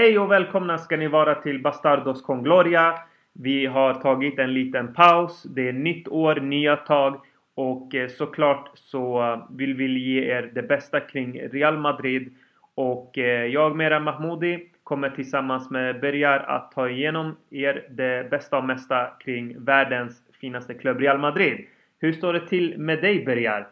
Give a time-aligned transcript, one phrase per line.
[0.00, 2.98] Hej och välkomna ska ni vara till Bastardos con Gloria.
[3.32, 5.42] Vi har tagit en liten paus.
[5.42, 7.20] Det är nytt år, nya tag.
[7.54, 12.34] Och eh, såklart så vill vi ge er det bästa kring Real Madrid.
[12.74, 18.58] Och eh, jag, Mera Mahmoudi, kommer tillsammans med Berjar att ta igenom er det bästa
[18.58, 21.66] och mesta kring världens finaste klubb Real Madrid.
[21.98, 23.68] Hur står det till med dig Berjar?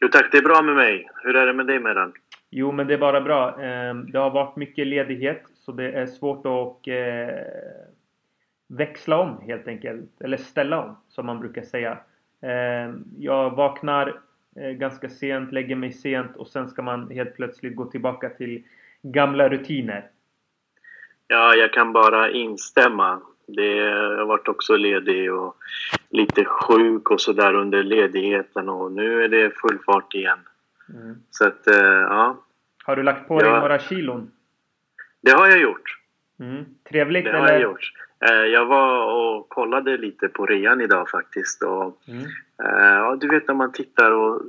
[0.00, 1.08] Jo tack, det är bra med mig.
[1.24, 2.12] Hur är det med dig Meran?
[2.50, 3.60] Jo, men det är bara bra.
[3.60, 7.34] Ehm, det har varit mycket ledighet så det är svårt att eh,
[8.68, 10.20] växla om helt enkelt.
[10.20, 11.98] Eller ställa om som man brukar säga.
[12.42, 14.20] Ehm, jag vaknar
[14.56, 18.62] eh, ganska sent, lägger mig sent och sen ska man helt plötsligt gå tillbaka till
[19.02, 20.10] gamla rutiner.
[21.26, 23.20] Ja, jag kan bara instämma.
[23.46, 25.56] Det, jag har varit också ledig och
[26.10, 30.38] lite sjuk och sådär under ledigheten och nu är det full fart igen.
[30.94, 31.16] Mm.
[31.30, 32.44] Så att, eh, ja.
[32.84, 34.30] Har du lagt på dig några kilon?
[35.22, 35.98] Det har jag gjort.
[36.40, 36.64] Mm.
[36.90, 37.40] Trevligt det eller?
[37.40, 37.92] har jag gjort.
[38.28, 41.62] Eh, jag var och kollade lite på rean idag faktiskt.
[41.62, 42.24] Och, mm.
[42.62, 44.42] Eh, ja, du vet när man tittar och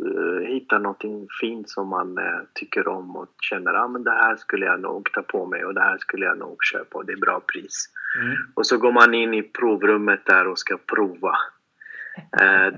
[0.47, 2.19] hittar någonting fint som man
[2.53, 5.73] tycker om och känner att ah, det här skulle jag nog ta på mig och
[5.73, 7.89] det här skulle jag nog köpa och det är bra pris.
[8.21, 8.35] Mm.
[8.53, 11.35] Och så går man in i provrummet där och ska prova.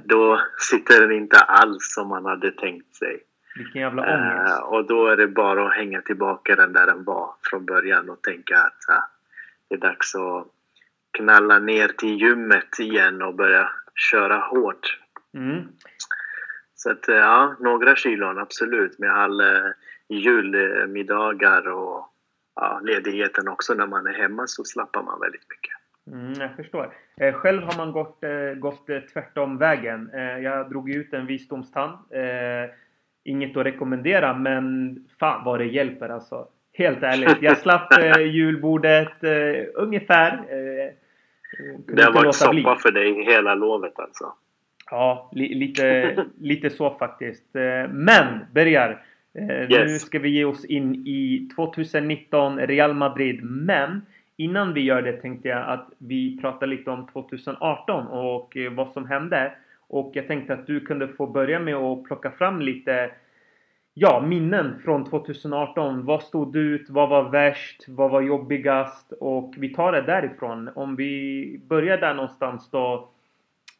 [0.04, 3.24] då sitter den inte alls som man hade tänkt sig.
[3.56, 4.62] Vilken jävla ångest.
[4.62, 8.10] Uh, och då är det bara att hänga tillbaka den där den var från början
[8.10, 9.04] och tänka att uh,
[9.68, 10.48] det är dags att
[11.12, 15.00] knalla ner till gymmet igen och börja köra hårt.
[15.34, 15.68] Mm.
[16.76, 19.42] Så att uh, ja, några kilon absolut med all
[20.10, 22.08] julmiddagar och
[22.56, 25.82] ja, ledigheten också när man är hemma så slappar man väldigt mycket.
[26.08, 26.94] Mm, jag förstår.
[27.18, 30.10] Eh, själv har man gått, eh, gått eh, tvärtom vägen.
[30.44, 31.98] jag drog ut en visdomstand
[33.24, 36.48] inget att rekommendera men fan vad det hjälper alltså.
[36.74, 37.38] Helt ärligt.
[37.42, 40.32] Jag slapp eh, julbordet eh, ungefär.
[40.32, 40.94] Eh,
[41.96, 42.64] det har varit soppa bli.
[42.80, 44.34] för dig hela lovet alltså?
[44.92, 47.56] Ja, li lite, lite så faktiskt.
[47.56, 49.06] Eh, men Bergar.
[49.34, 49.92] Eh, yes.
[49.92, 53.44] Nu ska vi ge oss in i 2019 Real Madrid.
[53.44, 54.02] Men
[54.38, 58.92] innan vi gör det tänkte jag att vi pratar lite om 2018 och eh, vad
[58.92, 59.54] som hände.
[59.92, 63.12] Och jag tänkte att du kunde få börja med att plocka fram lite
[63.94, 66.06] ja, minnen från 2018.
[66.06, 66.90] Vad stod ut?
[66.90, 67.86] Vad var värst?
[67.88, 69.12] Vad var jobbigast?
[69.20, 70.70] Och vi tar det därifrån.
[70.76, 73.10] Om vi börjar där någonstans då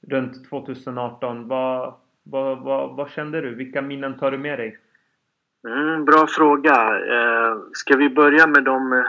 [0.08, 1.48] runt 2018.
[1.48, 3.56] Vad, vad, vad, vad kände du?
[3.56, 4.78] Vilka minnen tar du med dig?
[5.68, 6.74] Mm, bra fråga.
[7.14, 9.04] Eh, ska vi börja med de eh,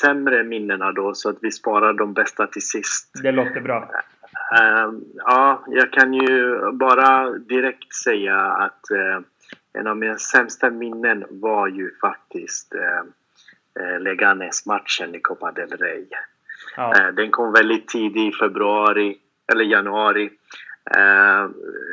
[0.00, 3.22] sämre minnena då så att vi sparar de bästa till sist?
[3.22, 3.90] Det låter bra.
[4.52, 9.20] Uh, ja, jag kan ju bara direkt säga att uh,
[9.72, 16.06] en av mina sämsta minnen var ju faktiskt uh, Leganes-matchen i Copa del Rey.
[16.76, 17.10] Ja.
[17.10, 19.18] den kom väldigt tidigt i februari,
[19.52, 20.30] eller januari.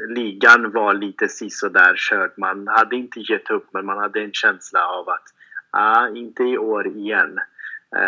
[0.08, 2.31] ligan var lite sisådär körd.
[2.38, 5.24] Man hade inte gett upp, men man hade en känsla av att
[5.72, 7.40] ah, inte i år igen.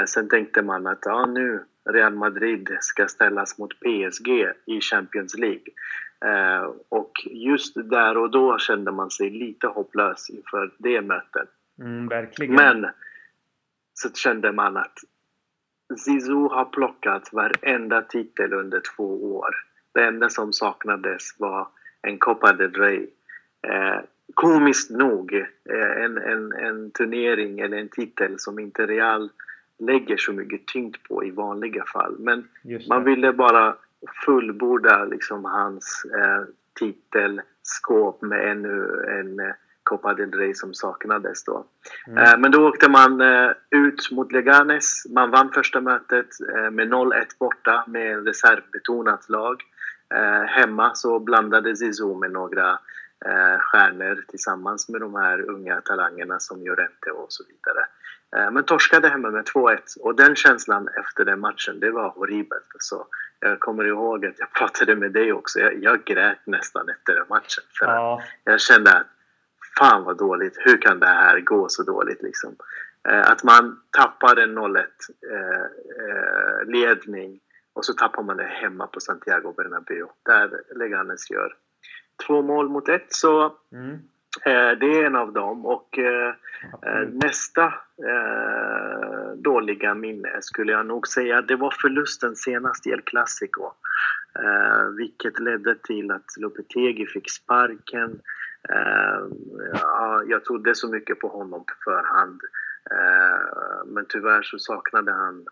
[0.06, 4.30] sen tänkte man att ah, nu Real Madrid ska ställas mot PSG
[4.66, 5.66] i Champions League.
[6.25, 11.50] Eh, och just där och då kände man sig lite hopplös inför det mötet.
[11.80, 12.56] Mm, verkligen.
[12.56, 12.88] Men
[13.94, 14.97] så kände man att
[15.97, 19.56] Zizou har plockat varenda titel under två år.
[19.94, 21.68] Det enda som saknades var
[22.02, 23.08] en Copa del Rey.
[23.68, 24.00] Eh,
[24.34, 25.34] komiskt nog,
[25.69, 29.30] eh, en, en, en turnering eller en titel som inte Real
[29.81, 32.16] lägger så mycket tyngd på i vanliga fall.
[32.19, 32.47] Men
[32.90, 33.75] man ville bara
[34.25, 36.44] fullborda liksom hans eh,
[36.80, 39.53] titelskåp med ännu en eh,
[39.84, 41.66] Copa del Rey som saknades då.
[42.08, 42.24] Mm.
[42.24, 45.06] Eh, men då åkte man eh, ut mot Leganes.
[45.09, 49.62] Man vann första mötet eh, med 0-1 borta med reservbetonat lag.
[50.16, 52.80] Eh, hemma så blandade Zizou med några
[53.25, 57.85] eh, stjärnor tillsammans med de här unga talangerna som Llorente och så vidare.
[58.35, 62.65] Eh, men torskade hemma med 2-1 och den känslan efter den matchen, det var horribelt.
[62.73, 63.06] Alltså,
[63.39, 65.59] jag kommer ihåg att jag pratade med dig också.
[65.59, 67.63] Jag, jag grät nästan efter den matchen.
[67.79, 68.23] För ja.
[68.44, 69.07] Jag kände att
[69.77, 70.57] fan vad dåligt.
[70.59, 72.56] Hur kan det här gå så dåligt liksom?
[73.09, 74.77] Eh, att man tappar en 0-1
[75.31, 77.39] eh, ledning
[77.74, 80.07] och så tappar man det hemma på Santiago Bernabéu.
[80.25, 81.56] Där Leganes gör
[82.28, 83.13] två mål mot ett.
[83.13, 84.00] Så mm.
[84.46, 85.66] Eh, det är en av dem.
[85.66, 86.34] Och eh,
[86.86, 87.74] eh, nästa
[89.36, 93.72] dåliga minne skulle jag nog säga, det var förlusten senast i El Clasico.
[94.98, 98.19] vilket ledde till att Lopetegi fick sparken.
[99.74, 102.42] ja, jag trodde så mycket på honom på förhand.
[103.86, 105.46] men tyvärr så saknade han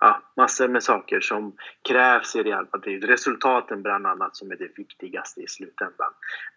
[0.00, 1.52] ja, massor med saker som
[1.88, 3.04] krävs i Real Madrid.
[3.04, 6.12] Resultaten bland annat som är det viktigaste i slutändan.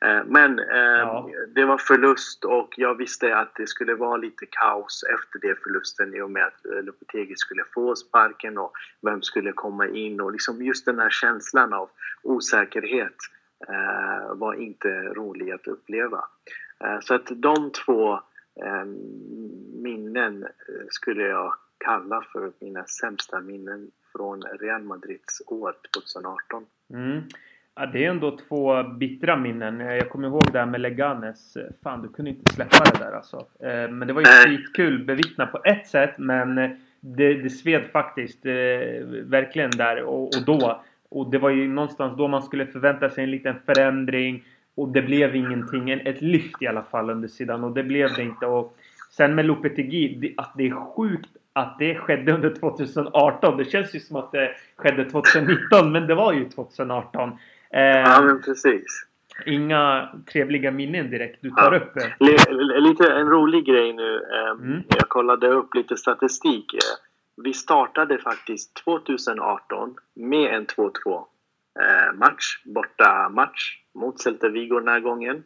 [0.06, 1.30] Eh, men eh, ja.
[1.56, 6.16] det var förlust och jag visste att det skulle vara lite kaos efter den förlusten
[6.16, 10.32] i och med att eh, Lopetegi skulle få sparken och vem skulle komma in och
[10.32, 11.90] liksom just den här känslan av
[12.24, 13.16] osäkerhet
[13.68, 16.24] eh, var inte rolig att uppleva.
[17.02, 18.14] Så att de två
[18.64, 18.86] eh,
[19.74, 20.48] minnen
[20.90, 26.66] skulle jag kalla för mina sämsta minnen från Real Madrids år 2018.
[26.94, 27.22] Mm.
[27.76, 29.80] Ja, det är ändå två bittra minnen.
[29.80, 31.58] Jag kommer ihåg det här med Leganes.
[31.84, 33.38] Fan, du kunde inte släppa det där alltså.
[33.38, 36.56] Eh, men det var ju skitkul bevittna på ett sätt, men
[37.00, 38.52] det, det sved faktiskt eh,
[39.24, 40.84] verkligen där och, och då.
[41.10, 44.44] Och det var ju någonstans då man skulle förvänta sig en liten förändring.
[44.76, 45.90] Och det blev ingenting.
[45.90, 48.46] Ett lyft i alla fall under sidan och det blev det inte.
[48.46, 48.78] Och
[49.12, 53.58] sen med Lopetegui, att det är sjukt att det skedde under 2018.
[53.58, 57.30] Det känns ju som att det skedde 2019 men det var ju 2018.
[57.70, 59.06] Eh, ja men precis.
[59.46, 61.80] Inga trevliga minnen direkt du tar ja.
[61.80, 61.94] upp.
[62.82, 64.16] Lite en rolig grej nu.
[64.16, 64.84] Eh, mm.
[64.88, 66.74] Jag kollade upp lite statistik.
[66.74, 66.80] Eh,
[67.44, 70.92] vi startade faktiskt 2018 med en 2-2
[71.80, 75.44] eh, match, borta match mot Celta Vigo den här gången.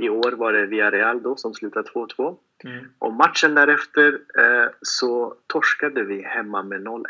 [0.00, 2.36] I år var det Villarreal då som slutade 2-2.
[2.64, 2.84] Mm.
[2.98, 7.04] Och matchen därefter eh, så torskade vi hemma med 0-1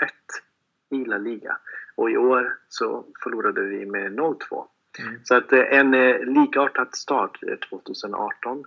[0.90, 1.58] i La Liga.
[1.94, 4.66] Och i år så förlorade vi med 0-2.
[4.98, 5.20] Mm.
[5.24, 7.38] Så att eh, en eh, likartad start
[7.70, 8.64] 2018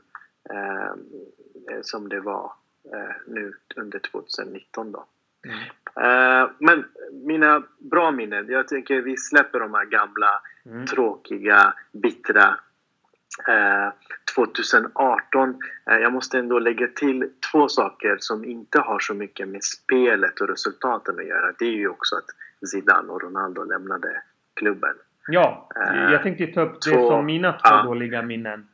[0.49, 0.85] eh,
[1.75, 2.53] eh, som det var
[2.93, 5.05] eh, nu under 2019 då.
[5.45, 6.49] Mm.
[6.59, 10.85] men mina bra minnen, jag tänker vi släpper de här gamla mm.
[10.85, 12.59] tråkiga, bittra
[14.35, 15.61] 2018.
[15.91, 20.41] Eh, jag måste ändå lägga till två saker som inte har så mycket med spelet
[20.41, 21.53] och resultaten att göra.
[21.59, 24.23] Det är ju också att Zidane och Ronaldo lämnade
[24.55, 24.95] klubben.
[25.27, 28.67] Ja, jag eh, tänkte ta upp det som mina två ah, dåliga minnen.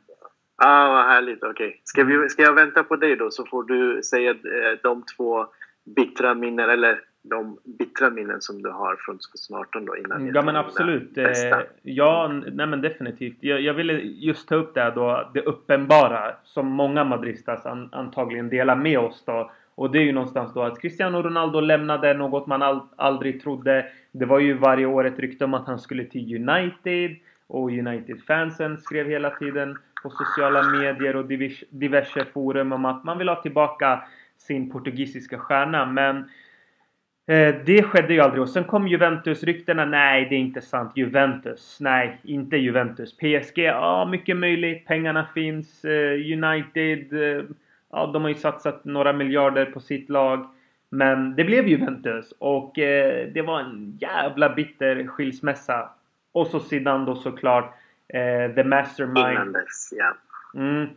[0.58, 1.44] Ja, ah, vad härligt.
[1.44, 1.68] Okej.
[1.68, 1.80] Okay.
[1.84, 5.46] Ska, vi, ska jag vänta på dig då så får du säga eh, de två
[5.96, 10.56] bittra minnen eller de bittra minnen som du har från 2018 då innan Ja men
[10.56, 11.18] absolut.
[11.18, 11.26] Eh,
[11.82, 13.36] ja, nej men definitivt.
[13.40, 17.88] Jag, jag, ville just ta upp det här då, det uppenbara som många madristas an,
[17.92, 19.50] antagligen delar med oss då.
[19.74, 23.86] Och det är ju någonstans då att Cristiano Ronaldo lämnade något man all, aldrig trodde.
[24.12, 27.16] Det var ju varje år ett rykte om att han skulle till United.
[27.46, 31.26] Och United-fansen skrev hela tiden på sociala medier och
[31.70, 34.02] diverse forum om att man vill ha tillbaka
[34.38, 35.86] sin portugisiska stjärna.
[35.86, 36.28] Men
[37.64, 39.84] det skedde ju aldrig och sen kom Juventus-ryktena.
[39.84, 40.92] Nej, det är inte sant.
[40.96, 41.78] Juventus.
[41.80, 43.16] Nej, inte Juventus.
[43.16, 43.58] PSG.
[43.58, 44.86] Ja, mycket möjligt.
[44.86, 45.84] Pengarna finns.
[45.84, 47.12] Eh, United.
[47.12, 47.44] Eh,
[47.92, 50.46] ja, de har ju satsat några miljarder på sitt lag.
[50.90, 52.72] Men det blev Juventus och
[53.34, 55.88] det var en jävla bitter skilsmässa.
[56.32, 57.74] Och så Zidane då såklart.
[58.54, 59.32] the mastermind.
[59.32, 60.16] Innan dess, ja.
[60.54, 60.88] Mm.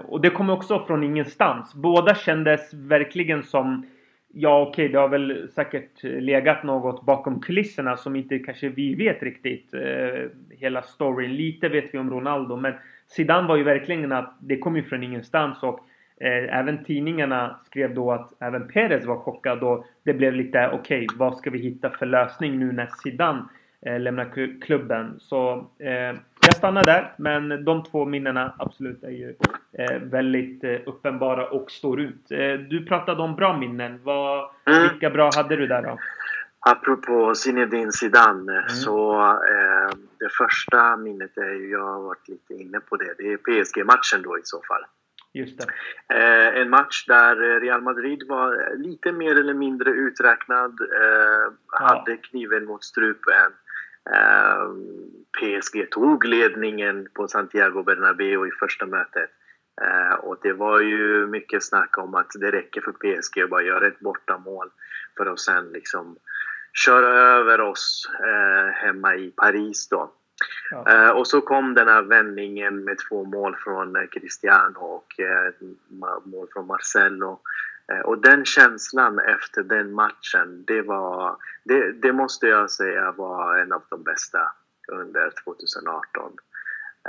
[0.00, 1.74] och det kom också från ingenstans.
[1.74, 3.86] Båda kändes verkligen som
[4.34, 8.94] Ja okej, okay, det har väl säkert legat något bakom kulisserna som inte kanske vi
[8.94, 9.74] vet riktigt.
[9.74, 11.36] Eh, hela storyn.
[11.36, 12.74] Lite vet vi om Ronaldo men
[13.06, 15.80] Zidane var ju verkligen att det kom ju från ingenstans och
[16.20, 21.04] eh, även tidningarna skrev då att även Perez var chockad och det blev lite okej,
[21.04, 23.42] okay, vad ska vi hitta för lösning nu när Zidane
[23.86, 25.14] eh, lämnar klubben?
[25.18, 29.34] Så eh, jag stannar där, men de två minnena absolut är ju
[29.78, 32.30] eh, väldigt eh, uppenbara och står ut.
[32.30, 34.00] Eh, du pratade om bra minnen.
[34.02, 34.82] Vad, mm.
[34.82, 35.98] Vilka bra hade du där då?
[36.60, 38.68] Apropå Zinedine Zidane mm.
[38.68, 43.32] så eh, det första minnet är ju, jag har varit lite inne på det, det
[43.32, 44.84] är PSG-matchen då i så fall.
[45.34, 45.60] Just.
[46.08, 51.86] Eh, en match där Real Madrid var lite mer eller mindre uträknad, eh, ja.
[51.86, 53.52] hade kniven mot strupen.
[54.10, 54.68] Eh,
[55.40, 59.30] PSG tog ledningen på Santiago Bernabéu i första mötet.
[59.82, 63.62] Eh, och det var ju mycket snack om att det räcker för PSG att bara
[63.62, 64.70] göra ett bortamål
[65.16, 66.16] för att sen liksom
[66.72, 70.12] köra över oss eh, hemma i Paris då.
[70.70, 70.88] Ja.
[70.88, 75.52] Eh, och så kom den här vändningen med två mål från Cristiano och eh,
[76.24, 77.40] mål från Marcelo.
[77.88, 83.56] Eh, och den känslan efter den matchen, det var, det, det måste jag säga var
[83.56, 84.52] en av de bästa
[84.88, 86.32] under 2018.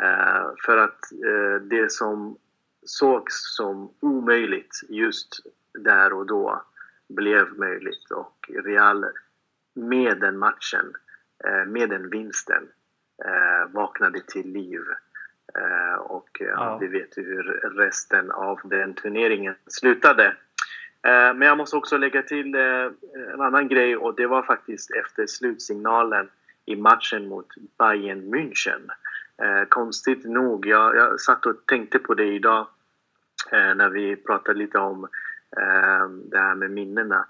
[0.01, 2.37] Eh, för att eh, det som
[2.85, 5.39] sågs som omöjligt just
[5.73, 6.65] där och då
[7.09, 9.05] blev möjligt och Real
[9.73, 10.93] med den matchen,
[11.67, 12.67] med den vinsten
[13.67, 14.81] vaknade till liv
[15.99, 16.77] och ja.
[16.81, 17.43] vi vet ju hur
[17.75, 20.35] resten av den turneringen slutade.
[21.07, 22.91] Eh, men jag måste också lägga till eh,
[23.33, 26.29] en annan grej och det var faktiskt efter slutsignalen
[26.65, 28.89] i matchen mot Bayern München.
[29.43, 32.67] Eh, konstigt nog, jag, jag satt och tänkte på det idag
[33.51, 35.07] när vi pratade lite om
[36.31, 37.25] det här med minnena.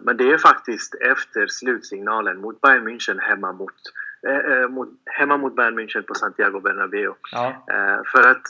[0.00, 3.74] Men det är faktiskt efter slutsignalen mot Bayern München hemma mot,
[4.26, 7.14] eh, mot, hemma mot Bayern München på Santiago Bernabéu.
[7.32, 7.48] Ja.
[7.48, 8.42] Eh, för att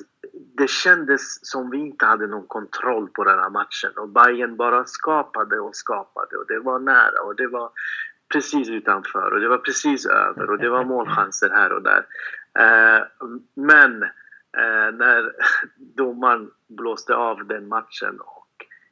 [0.57, 4.85] det kändes som vi inte hade någon kontroll på den här matchen och Bayern bara
[4.85, 7.71] skapade och skapade och det var nära och det var
[8.33, 12.05] precis utanför och det var precis över och det var målchanser här och där.
[13.55, 14.01] Men
[14.93, 15.33] när
[15.97, 18.19] domaren blåste av den matchen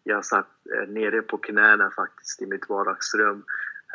[0.05, 3.45] jag satt eh, nere på knäna faktiskt i mitt vardagsrum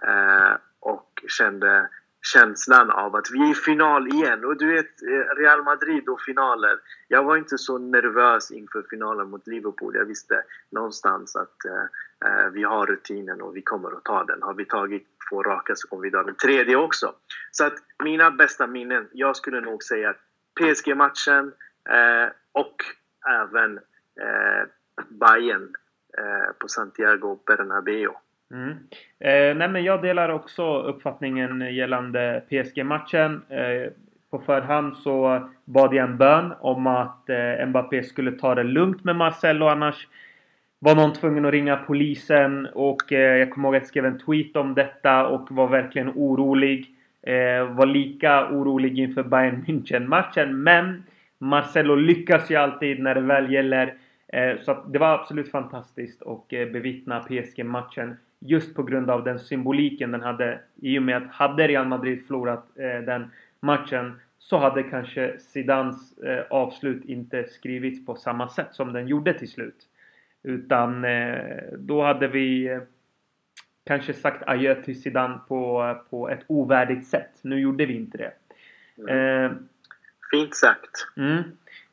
[0.08, 1.90] eh, och kände
[2.34, 4.46] känslan av att vi är i final igen.
[4.46, 6.80] Och du vet, eh, Real Madrid och finaler.
[7.08, 9.96] Jag var inte så nervös inför finalen mot Liverpool.
[9.96, 14.44] Jag visste någonstans att eh, eh vi har rutinen och vi kommer att ta den.
[14.44, 17.14] Har vi tagit två raka så kommer vi ta den tredje också.
[17.52, 20.14] Så att mina bästa minnen, jag skulle nog säga
[20.60, 21.54] PSG-matchen
[21.90, 22.76] eh, och
[23.26, 23.78] även
[24.22, 24.64] eh,
[25.10, 25.76] Bayern
[26.18, 28.12] Eh, på Santiago Bernabéu.
[28.52, 28.70] Mm.
[29.20, 33.42] Eh, nej men jag delar också uppfattningen gällande PSG-matchen.
[33.50, 33.92] Eh,
[34.30, 39.04] på förhand så bad jag en bön om att eh, Mbappé skulle ta det lugnt
[39.04, 40.08] med Marcelo annars
[40.80, 44.20] var någon tvungen att ringa polisen och eh, jag kommer ihåg att jag skrev en
[44.20, 46.96] tweet om detta och var verkligen orolig.
[47.22, 51.04] Eh, var lika orolig inför Bayern München-matchen men
[51.38, 53.94] Marcelo lyckas ju alltid när det väl gäller.
[54.28, 59.40] Eh, så det var absolut fantastiskt att eh, bevittna PSG-matchen just på grund av den
[59.40, 60.60] symboliken den hade.
[60.82, 66.20] I och med att hade Real Madrid förlorat eh, den matchen så hade kanske Zidans
[66.50, 69.76] avslut inte skrivits på samma sätt som den gjorde till slut.
[70.44, 71.06] Utan
[71.78, 72.80] då hade vi
[73.86, 77.32] kanske sagt adjö till Zidane på, på ett ovärdigt sätt.
[77.42, 78.32] Nu gjorde vi inte det.
[79.10, 79.68] Mm.
[80.32, 81.08] Fint sagt.
[81.18, 81.44] Mm.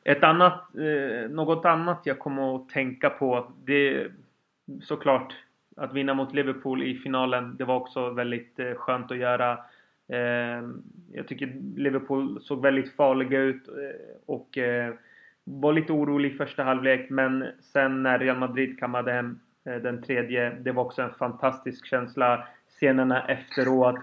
[0.05, 4.13] Ett annat, eh, något annat jag kommer att tänka på det är
[4.83, 5.35] såklart
[5.77, 7.57] att vinna mot Liverpool i finalen.
[7.57, 9.53] Det var också väldigt eh, skönt att göra.
[10.09, 10.69] Eh,
[11.13, 13.75] jag tycker Liverpool såg väldigt farliga ut eh,
[14.27, 14.59] och
[15.45, 20.51] var lite orolig i första halvlek men sen när Real Madrid kammade hem den tredje,
[20.51, 22.49] det var också en fantastisk känsla.
[22.69, 23.97] Scenerna efteråt.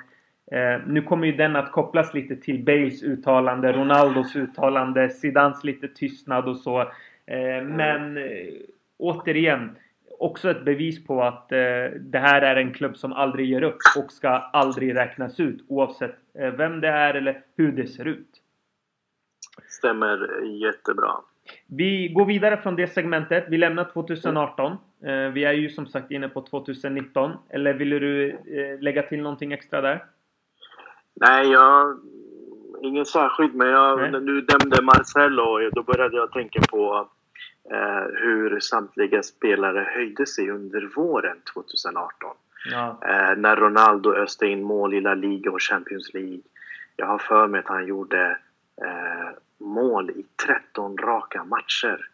[0.52, 5.88] Eh, nu kommer ju den att kopplas lite till Bales uttalande, Ronaldos uttalande, Zidans lite
[5.88, 6.82] tystnad och så.
[7.26, 8.48] Eh, men eh,
[8.98, 9.76] återigen,
[10.20, 11.58] också ett bevis på att eh,
[12.00, 16.16] det här är en klubb som aldrig ger upp och ska aldrig räknas ut oavsett
[16.40, 18.30] eh, vem det är eller hur det ser ut.
[19.68, 21.12] Stämmer jättebra.
[21.68, 23.46] Vi går vidare från det segmentet.
[23.50, 24.72] Vi lämnar 2018.
[24.72, 24.78] Eh,
[25.14, 27.32] vi är ju som sagt inne på 2019.
[27.50, 28.38] Eller vill du
[28.80, 30.06] lägga till någonting extra där?
[31.16, 32.00] Nej, jag...
[32.82, 37.19] Ingen särskild, men jag, när du nämnde Marcelo, då började jag tänka på eh,
[38.14, 42.30] hur samtliga spelare höjde sig under våren 2018.
[42.66, 43.00] Ja.
[43.02, 46.40] Eh, när Ronaldo öste in mål i La Liga och Champions League.
[46.96, 48.38] Jag har för mig att han gjorde
[48.82, 52.10] eh, mål i 13 raka matcher.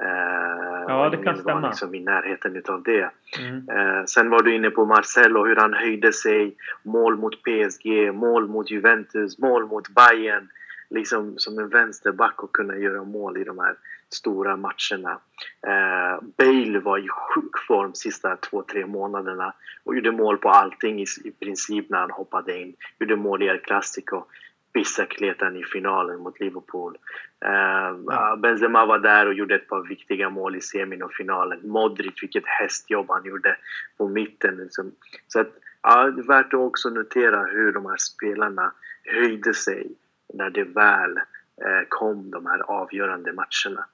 [0.00, 1.68] Eh, ja, det kan stämma.
[1.68, 3.10] Liksom i närheten utav det.
[3.38, 3.68] Mm.
[3.68, 6.56] Eh, sen var du inne på Marcelo, hur han höjde sig.
[6.82, 10.48] Mål mot PSG, mål mot Juventus, mål mot Bayern.
[10.90, 13.74] Liksom som en vänsterback och kunna göra mål i de här
[14.14, 15.20] stora matcherna.
[15.66, 21.00] Eh, Bale var i sjuk form sista två, tre månaderna och gjorde mål på allting
[21.00, 22.74] i, i princip när han hoppade in.
[22.98, 24.24] Gjorde mål i El Clasico.
[24.72, 26.98] Bissakletan i finalen mot Liverpool.
[27.44, 31.60] Uh, Benzema var där och gjorde ett par viktiga mål i semin och finalen.
[31.68, 33.56] Modric, vilket hästjobb han gjorde
[33.96, 34.56] på mitten.
[34.56, 34.92] Liksom.
[35.26, 38.72] Så att, ja, det är värt att också notera hur de här spelarna
[39.04, 39.86] höjde sig
[40.34, 41.16] när det väl
[41.62, 43.86] eh, kom de här avgörande matcherna.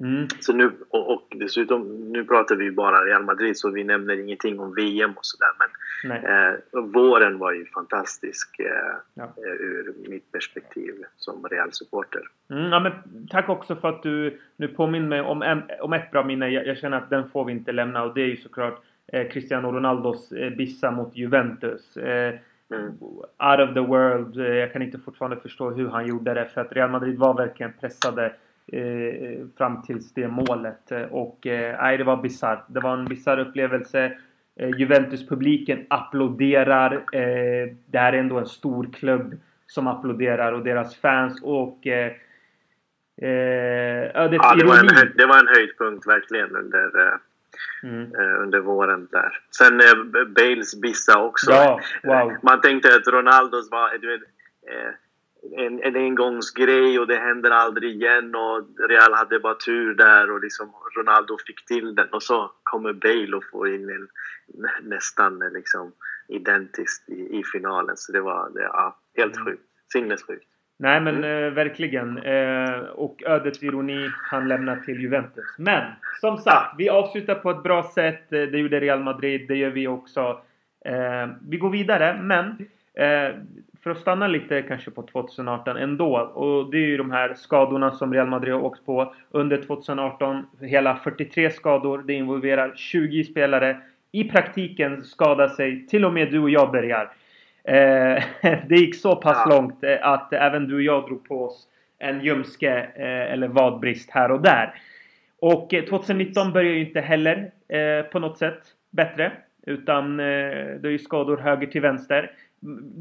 [0.00, 0.28] Mm.
[0.40, 4.60] Så nu, och, och, dessutom, nu pratar vi bara Real Madrid så vi nämner ingenting
[4.60, 5.48] om VM och sådär.
[5.58, 8.66] Men eh, våren var ju fantastisk eh,
[9.14, 9.22] ja.
[9.24, 12.22] Eh, ur mitt perspektiv som Real-supporter.
[12.50, 12.92] Mm, ja, men
[13.30, 16.48] tack också för att du nu påminner mig om, en, om ett bra minne.
[16.48, 19.28] Jag, jag, känner att den får vi inte lämna och det är ju såklart eh,
[19.28, 21.96] Cristiano Ronaldos eh, bissa mot Juventus.
[21.96, 22.34] Eh,
[22.72, 22.92] Mm.
[23.38, 24.36] Out of the world.
[24.36, 27.72] Jag kan inte fortfarande förstå hur han gjorde det för att Real Madrid var verkligen
[27.80, 28.32] pressade
[28.72, 30.92] eh, fram tills det målet.
[31.10, 32.64] Och eh, nej, det var bisarrt.
[32.68, 34.12] Det var en bisarr upplevelse.
[34.56, 37.04] Eh, Juventus-publiken applåderar.
[37.86, 39.34] Det här är ändå en stor klubb
[39.66, 41.42] som applåderar och deras fans.
[41.42, 41.86] Och
[43.22, 47.18] Eh, ödets ja, det var, en, det var en höjdpunkt verkligen under,
[47.82, 48.12] mm.
[48.38, 49.38] under våren där.
[49.50, 51.50] Sen eh, Bales bissa också.
[51.50, 52.36] Ja, wow.
[52.42, 53.98] Man tänkte att Ronaldos var...
[53.98, 54.22] Du vet,
[54.66, 54.90] eh,
[55.56, 60.40] en, en engångsgrej och det händer aldrig igen och Real hade bara tur där och
[60.40, 64.08] liksom Ronaldo fick till den och så kommer Bale och får in en
[64.82, 65.92] nästan liksom
[66.28, 69.46] identiskt i, i finalen så det var det, ja, helt mm.
[69.46, 70.46] sjukt, sinnessjukt.
[70.80, 71.44] Nej men mm.
[71.44, 72.18] eh, verkligen.
[72.18, 75.44] Eh, och ödets ironi, han lämnar till Juventus.
[75.58, 78.32] Men som sagt, vi avslutar på ett bra sätt.
[78.32, 80.40] Eh, det gjorde Real Madrid, det gör vi också.
[80.84, 82.46] Eh, vi går vidare, men
[82.94, 83.36] eh,
[83.82, 86.18] för att stanna lite kanske på 2018 ändå.
[86.18, 90.46] Och det är ju de här skadorna som Real Madrid har åkt på under 2018.
[90.60, 92.02] Hela 43 skador.
[92.06, 93.80] Det involverar 20 spelare.
[94.12, 97.12] I praktiken skadar sig till och med du och jag börjar.
[97.64, 98.22] Eh,
[98.68, 99.56] det gick så pass ja.
[99.56, 101.66] långt eh, att även du och jag drog på oss
[101.98, 104.74] en ljumske eh, eller vadbrist här och där.
[105.40, 107.50] Och 2019 börjar ju inte heller
[108.12, 108.60] på något sätt
[108.90, 109.32] bättre.
[109.66, 110.24] Utan det
[110.84, 112.30] är ju skador höger till vänster.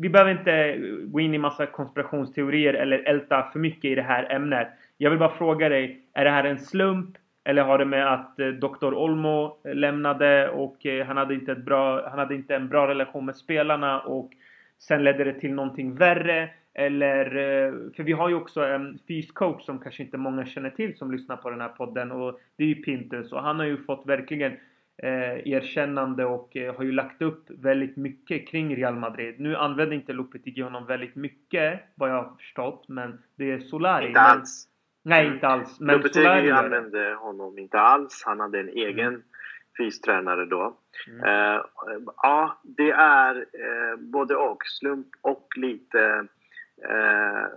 [0.01, 4.35] Vi behöver inte gå in i massa konspirationsteorier eller älta för mycket i det här
[4.35, 4.67] ämnet.
[4.97, 7.17] Jag vill bara fråga dig, är det här en slump?
[7.43, 8.93] Eller har det med att eh, Dr.
[8.93, 13.25] Olmo lämnade och eh, han hade inte, ett bra, han hade inte en bra relation
[13.25, 14.31] med spelarna och
[14.79, 16.49] Sen ledde det till någonting värre.
[16.73, 20.97] Eller, eh, för vi har ju också en fyscoach som kanske inte många känner till
[20.97, 23.77] som lyssnar på den här podden och det är ju Pintus och han har ju
[23.77, 24.57] fått verkligen
[25.03, 29.39] eh, erkännande och eh, har ju lagt upp väldigt mycket kring Real Madrid.
[29.39, 34.07] Nu använder inte Lopetegui honom väldigt mycket vad jag har förstått men det är Solari.
[34.07, 34.65] Inte alls.
[35.03, 35.79] Nej, inte alls.
[35.79, 38.23] Men Lopetegui använde honom inte alls.
[38.25, 39.23] Han hade en egen mm
[39.79, 40.77] fystränare då.
[41.07, 41.23] Mm.
[41.23, 41.61] Eh,
[42.17, 44.63] ja, det är eh, både och.
[44.65, 46.25] Slump och lite,
[46.83, 47.48] eh,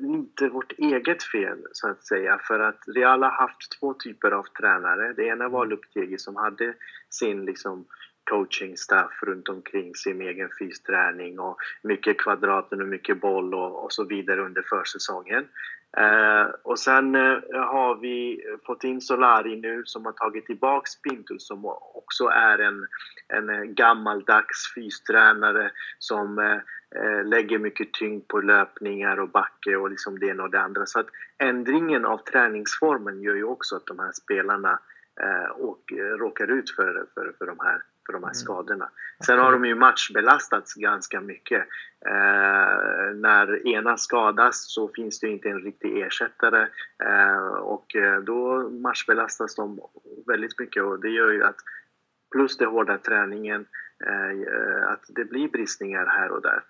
[0.00, 2.38] lite vårt eget fel, så att säga.
[2.38, 5.12] För att Real har haft två typer av tränare.
[5.12, 6.74] Det ena var Luptegi som hade
[7.10, 7.86] sin liksom,
[8.30, 13.92] coaching staff runt omkring sin egen fysträning och mycket kvadraten och mycket boll och, och
[13.92, 15.44] så vidare under försäsongen.
[15.96, 21.46] Eh, och sen eh, har vi fått in Solari nu som har tagit tillbaks Pintus
[21.46, 22.86] som också är en,
[23.28, 26.58] en gammaldags fystränare som eh,
[27.00, 30.86] eh, lägger mycket tyngd på löpningar och backe och liksom det ena och det andra.
[30.86, 31.08] Så att
[31.38, 34.78] ändringen av träningsformen gör ju också att de här spelarna
[35.20, 38.34] eh, och, eh, råkar ut för, för, för de här för de här mm.
[38.34, 38.88] skadorna.
[39.26, 41.66] Sen har de ju matchbelastats ganska mycket.
[42.06, 46.68] Eh, när ena skadas så finns det inte en riktig ersättare
[47.04, 49.80] eh, och eh, då matchbelastas de
[50.26, 51.56] väldigt mycket och det gör ju att
[52.32, 53.66] plus den hårda träningen
[54.06, 56.62] eh, att det blir bristningar här och där.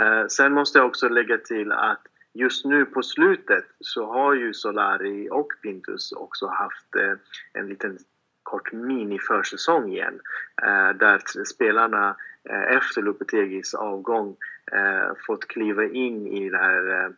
[0.00, 2.02] Eh, sen måste jag också lägga till att
[2.34, 7.14] just nu på slutet så har ju Solari och Pintus också haft eh,
[7.52, 7.98] en liten
[8.42, 10.20] kort mini-försäsong igen.
[10.62, 12.16] Eh, där spelarna
[12.50, 14.36] eh, efter Lopetegis avgång
[14.72, 17.12] eh, fått kliva in i de här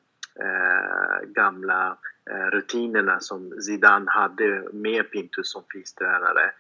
[1.23, 1.97] gamla
[2.53, 6.51] rutinerna som Zidane hade med Pintus som fystränare.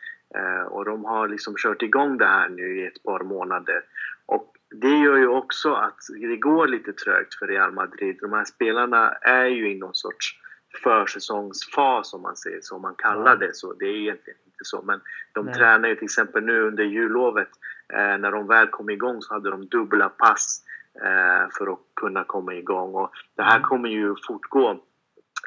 [0.66, 3.82] Och de har liksom kört igång det här nu i ett par månader.
[4.26, 8.18] Och det gör ju också att det går lite trögt för Real Madrid.
[8.20, 10.40] De här spelarna är ju i någon sorts
[10.82, 13.72] försäsongsfas om man säger så, om man kallar det så.
[13.72, 14.82] Det är egentligen inte så.
[14.82, 15.00] Men
[15.32, 15.54] de Nej.
[15.54, 17.48] tränar ju till exempel nu under jullovet.
[17.92, 20.62] Eh, när de väl kom igång så hade de dubbla pass
[21.04, 22.94] eh, för att kunna komma igång.
[22.94, 23.68] Och det här mm.
[23.68, 24.80] kommer ju fortgå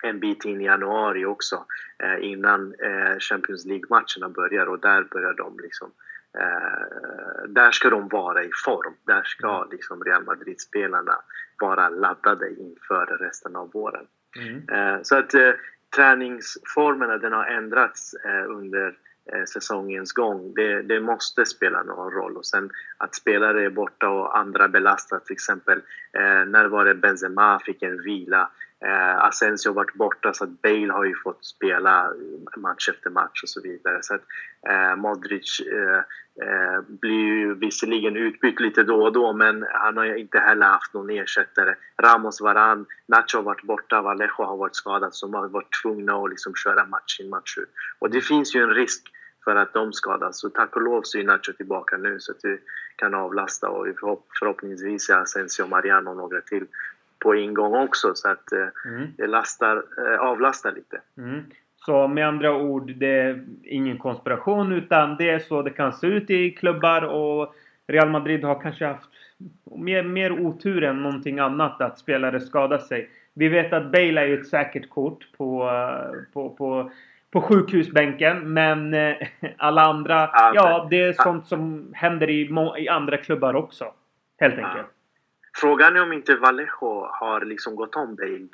[0.03, 1.65] en bit in i januari också
[2.03, 5.91] eh, innan eh, Champions League-matcherna börjar och där börjar de liksom
[6.39, 8.93] eh, där ska de vara i form.
[9.05, 9.69] Där ska mm.
[9.71, 11.15] liksom Real Madrid-spelarna
[11.61, 14.05] vara laddade inför resten av våren.
[14.39, 14.69] Mm.
[14.69, 15.33] Eh, så att
[15.95, 18.87] träningsformerna den har ändrats eh, under
[19.33, 20.53] eh, säsongens gång.
[20.53, 22.37] Det, det, måste spela någon roll.
[22.37, 25.23] Och sen att spelare är borta och andra belastas.
[25.23, 25.77] Till exempel
[26.13, 28.49] eh, när var det Benzema fick en vila.
[28.85, 32.13] Eh, Asensio har varit borta så att Bale har ju fått spela
[32.57, 33.99] match efter match och så vidare.
[34.01, 34.21] Så att
[34.69, 35.97] eh, Modric eh,
[36.47, 40.65] eh, blir ju visserligen utbytt lite då och då men han har ju inte heller
[40.65, 41.75] haft någon ersättare.
[42.01, 46.15] Ramos, Varan, Nacho har varit borta, Vallejo har varit skadad så de har varit tvungna
[46.15, 47.69] att liksom köra match in match ut.
[47.99, 49.03] Och det finns ju en risk
[49.43, 50.39] för att de skadas.
[50.39, 52.59] Så tack och lov så är Nacho tillbaka nu så att vi
[52.95, 53.87] kan avlasta och
[54.39, 56.65] förhoppningsvis är Asensio, Mariano och några till
[57.19, 59.07] på ingång också så att eh, mm.
[59.17, 61.01] det lastar, eh, avlastar lite.
[61.17, 61.43] Mm.
[61.75, 66.07] Så med andra ord, det är ingen konspiration utan det är så det kan se
[66.07, 67.55] ut i klubbar och
[67.87, 69.09] Real Madrid har kanske haft
[69.75, 73.09] mer, mer otur än någonting annat att spelare skadar sig.
[73.33, 75.71] Vi vet att Bale är ju ett säkert kort på,
[76.33, 76.91] på, på,
[77.31, 78.53] på sjukhusbänken.
[78.53, 79.15] Men eh,
[79.57, 83.85] alla andra, ja, ja det är sånt som händer i, i andra klubbar också.
[84.39, 84.87] Helt enkelt.
[85.61, 88.49] Frågan är om inte Vallejo har liksom gått om Bale nu.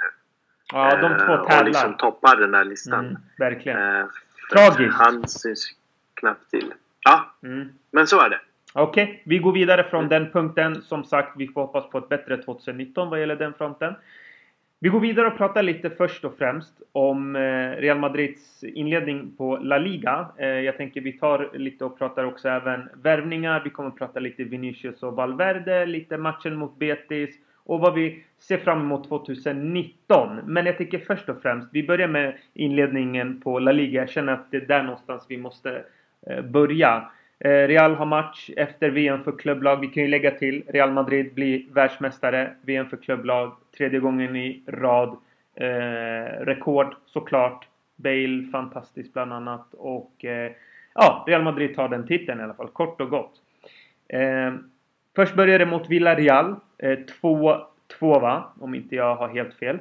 [0.74, 1.60] Ja, de två tävlar.
[1.60, 3.06] Och liksom toppar den här listan.
[3.06, 4.00] Mm, verkligen.
[4.00, 4.06] Eh,
[4.52, 4.96] Tragiskt.
[4.98, 5.72] Han syns
[6.14, 6.74] knappt till.
[7.00, 7.70] Ja, mm.
[7.92, 8.40] men så är det.
[8.74, 10.10] Okej, okay, vi går vidare från mm.
[10.10, 10.82] den punkten.
[10.82, 13.96] Som sagt, vi får hoppas på ett bättre 2019 vad gäller den fronten.
[14.84, 17.40] Vi går vidare och pratar lite först och främst om eh,
[17.82, 20.28] Real Madrids inledning på La Liga.
[20.38, 23.62] Eh, jag tänker vi tar lite och pratar också även värvningar.
[23.64, 28.24] Vi kommer att prata lite Vinicius och Valverde, lite matchen mot Betis och vad vi
[28.40, 30.40] ser fram emot 2019.
[30.46, 34.02] Men jag tycker först och främst, vi börjar med inledningen på La Liga.
[34.02, 35.84] Jag känner att det är där någonstans vi måste
[36.28, 37.10] eh, börja.
[37.44, 39.80] Eh, Real har match efter VM för klubblag.
[39.80, 42.56] Vi kan ju lägga till Real Madrid blir världsmästare.
[42.62, 43.56] VM för klubblag.
[43.78, 45.18] Tredje gången i rad.
[45.56, 47.68] Eh, rekord såklart.
[47.96, 49.74] Bale fantastiskt bland annat.
[49.74, 50.52] Och eh,
[50.94, 52.68] ja, Real Madrid tar den titeln i alla fall.
[52.68, 53.34] Kort och gott.
[54.08, 54.54] Eh,
[55.16, 56.56] först börjar det mot Villarreal.
[57.22, 57.66] 2-2
[58.02, 58.54] eh, va?
[58.60, 59.80] Om inte jag har helt fel.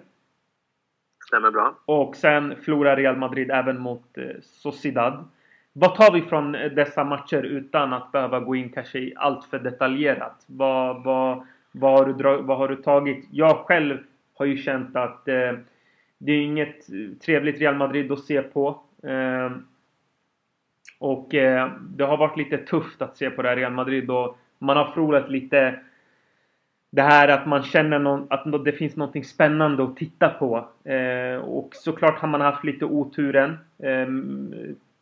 [1.26, 1.74] Stämmer bra.
[1.84, 5.28] Och sen förlorar Real Madrid även mot eh, Sociedad.
[5.72, 9.44] Vad tar vi från eh, dessa matcher utan att behöva gå in kanske i allt
[9.44, 10.44] för detaljerat?
[10.46, 13.28] Vad, vad, vad, har, du vad har du tagit?
[13.30, 13.98] Jag själv
[14.34, 15.52] har ju känt att eh,
[16.18, 18.80] det är inget eh, trevligt Real Madrid att se på.
[19.02, 19.50] Eh,
[20.98, 24.38] och eh, det har varit lite tufft att se på det här Real Madrid och
[24.58, 25.80] man har förlorat lite
[26.90, 30.68] det här att man känner någon, att det finns någonting spännande att titta på.
[30.84, 33.58] Eh, och såklart har man haft lite oturen.
[33.78, 34.06] Eh,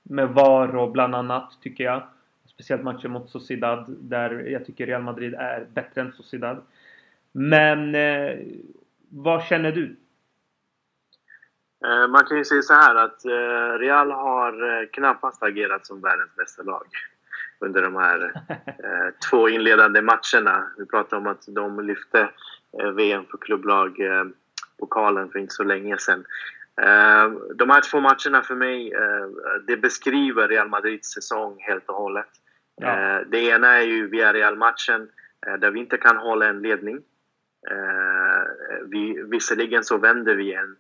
[0.02, 2.02] med VAR och bland annat, tycker jag.
[2.46, 6.62] Speciellt matchen mot Sociedad, där jag tycker Real Madrid är bättre än Sociedad.
[7.32, 8.38] Men eh,
[9.08, 9.96] vad känner du?
[11.84, 16.00] Eh, man kan ju säga så här att eh, Real har eh, knappast agerat som
[16.00, 16.86] världens bästa lag
[17.58, 18.32] under de här
[19.30, 20.66] två inledande matcherna.
[20.78, 22.30] Vi pratade om att de lyfte
[22.94, 23.98] VM för klubblag
[24.78, 26.24] pokalen för inte så länge sedan.
[26.83, 29.27] Eh, de här två matcherna för mig, eh,
[29.66, 32.29] det beskriver Real Madrids säsong helt och hållet.
[32.77, 32.88] Ja.
[32.88, 35.09] Eh, det ena är ju Villarreal-matchen
[35.59, 37.03] där vi inte kan hålla en ledning.
[38.85, 40.77] Vi, visserligen så vänder vi en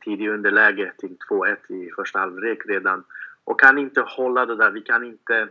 [0.00, 3.04] tidig underläge till 2-1 i första halvlek redan
[3.44, 4.70] och kan inte hålla det där.
[4.70, 5.48] Vi kan inte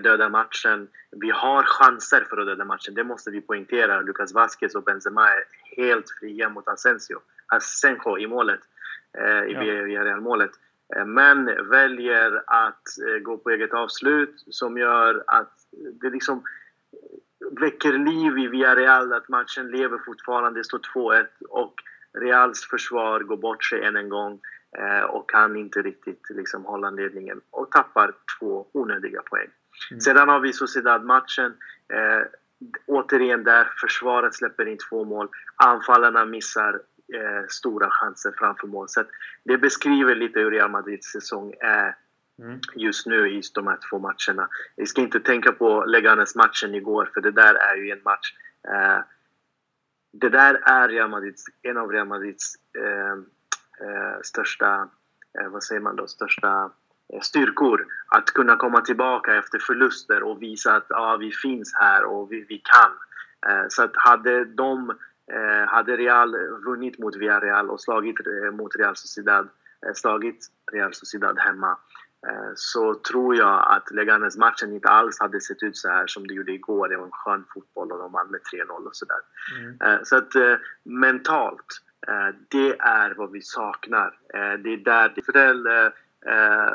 [0.00, 0.88] döda matchen.
[1.10, 4.00] Vi har chanser för att döda matchen, det måste vi poängtera.
[4.00, 5.44] Lucas Vasquez och Benzema är
[5.76, 7.20] helt fria mot Asensio.
[7.50, 8.60] Asenjo i målet,
[9.18, 9.60] eh, i ja.
[9.60, 10.50] Villarreal-målet.
[10.96, 15.52] Eh, men väljer att eh, gå på eget avslut som gör att
[16.00, 16.42] det liksom
[17.60, 20.60] väcker liv i Villarreal, att matchen lever fortfarande.
[20.60, 21.74] Det står 2-1 och
[22.18, 24.40] Reals försvar går bort sig än en gång
[25.08, 29.48] och kan inte riktigt liksom hålla ledningen och tappar två onödiga poäng.
[29.90, 30.00] Mm.
[30.00, 31.54] Sedan har vi Sociedad-matchen.
[31.92, 32.26] Eh,
[32.86, 35.28] återigen där försvaret släpper in två mål.
[35.56, 36.80] Anfallarna missar
[37.14, 38.88] eh, stora chanser framför mål.
[38.88, 39.04] Så
[39.44, 41.96] det beskriver lite hur Real Madrids säsong är
[42.42, 42.60] mm.
[42.74, 44.48] just nu i de här två matcherna.
[44.76, 48.34] Vi ska inte tänka på Leganes-matchen igår, för det där är ju en match
[48.68, 49.00] eh,
[50.12, 53.12] det där är Real Madrids, en av Real Madrids eh,
[53.86, 54.88] eh, största,
[55.40, 56.70] eh, vad säger man då, största
[57.22, 57.86] styrkor.
[58.06, 62.44] Att kunna komma tillbaka efter förluster och visa att ja, vi finns här och vi,
[62.48, 62.92] vi kan.
[63.68, 64.98] Så att hade de
[65.68, 69.48] hade Real vunnit mot Villarreal och slagit eh, mot Real Sociedad,
[69.86, 71.78] eh, slagit Real Sociedad hemma
[72.54, 76.52] så tror jag att Leganes-matchen inte alls hade sett ut så här som det gjorde
[76.52, 76.88] igår.
[76.88, 79.16] Det var en skön fotboll och de vann med 3-0 och sådär.
[79.60, 80.04] Mm.
[80.04, 80.32] Så att
[80.82, 81.66] mentalt,
[82.48, 84.18] det är vad vi saknar.
[84.32, 85.92] Det är där det är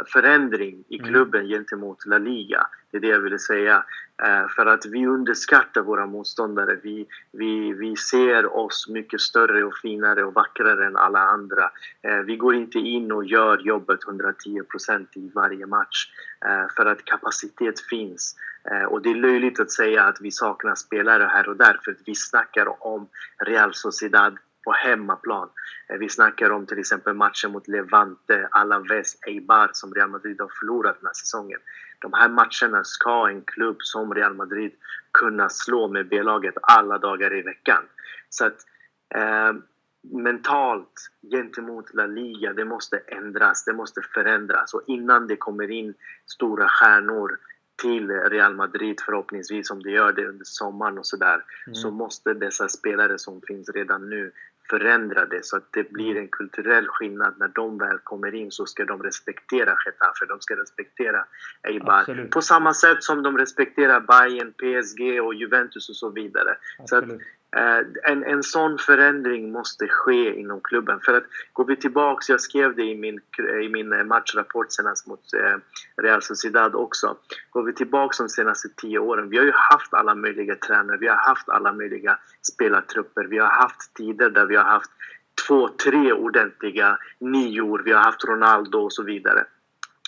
[0.07, 1.11] förändring i mm.
[1.11, 1.51] klubben mm.
[1.51, 2.67] gentemot La Liga.
[2.95, 3.83] Det är det jag ville säga.
[4.23, 6.79] Eh, för att vi underskattar våra motståndare.
[6.83, 11.71] Vi, vi, vi ser oss mycket större och finare och vackrare än alla andra.
[12.01, 16.07] Eh, vi går inte in och gör jobbet 110% i varje match.
[16.45, 18.35] Eh, för att kapacitet finns.
[18.89, 21.79] Och det är löjligt att säga att vi saknar spelare här och där.
[21.83, 23.07] För att vi snackar om
[23.45, 25.49] Real Sociedad på hemmaplan.
[25.99, 30.95] Vi snackar om till exempel matchen mot Levante, Alaves, Eibar som Real Madrid har förlorat
[30.99, 31.59] den här säsongen
[32.05, 34.71] de här matcherna ska en klubb som Real Madrid
[35.11, 37.83] kunna slå med B-laget alla dagar i veckan.
[38.29, 38.57] Så att
[39.15, 39.53] eh,
[40.13, 44.73] mentalt gentemot La Liga, det måste ändras, det måste förändras.
[44.73, 45.93] Och innan det kommer in
[46.25, 47.39] stora stjärnor
[47.81, 51.75] till Real Madrid förhoppningsvis, om det gör det under sommaren och sådär, mm.
[51.75, 54.31] så måste dessa spelare som finns redan nu
[54.69, 57.33] förändra det så att det blir en kulturell skillnad.
[57.39, 61.25] När de väl kommer in så ska de respektera Getafe, de ska respektera
[61.63, 62.27] Eibar.
[62.27, 66.57] På samma sätt som de respekterar Bayern, PSG och Juventus och så vidare.
[66.79, 67.09] Absolut.
[67.09, 67.25] Så
[67.55, 70.99] Eh, en, en sån förändring måste ske inom klubben.
[71.05, 73.19] För att går vi tillbaks, jag skrev det i min,
[73.63, 75.57] i min eh, matchrapport senast mot eh,
[76.03, 77.17] Real Sociedad också.
[77.49, 81.07] Går vi tillbaks de senaste tio åren, vi har ju haft alla möjliga tränare, vi
[81.07, 84.91] har haft alla möjliga spelartrupper, vi har haft tider där vi har haft
[85.47, 89.45] två, tre ordentliga nior, vi har haft Ronaldo och så vidare.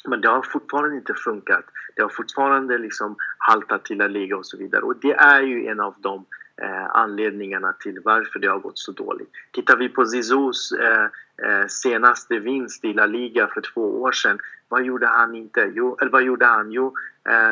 [0.08, 1.66] Men det har fortfarande inte funkat.
[1.96, 4.82] Det har fortfarande liksom haltat till La Liga och så vidare.
[4.82, 6.26] Och det är ju en av de
[6.62, 9.32] eh, anledningarna till varför det har gått så dåligt.
[9.52, 11.04] Tittar vi på Zizous eh,
[11.48, 14.40] eh, senaste vinst i La Liga för två år sedan,
[14.70, 15.72] vad gjorde han inte?
[15.76, 16.72] Jo, eller vad gjorde han?
[16.72, 16.94] Jo,
[17.30, 17.52] eh,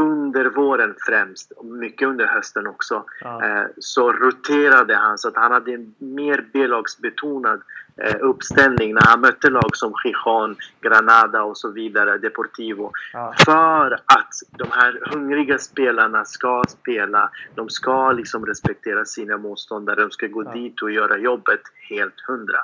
[0.00, 3.44] under våren främst, mycket under hösten också, ja.
[3.44, 7.62] eh, så roterade han så att han hade en mer B-lagsbetonad
[7.96, 12.92] eh, uppställning när han mötte lag som Gijon, Granada och så vidare, Deportivo.
[13.12, 13.34] Ja.
[13.44, 20.10] För att de här hungriga spelarna ska spela, de ska liksom respektera sina motståndare, de
[20.10, 20.52] ska gå ja.
[20.52, 22.58] dit och göra jobbet helt hundra.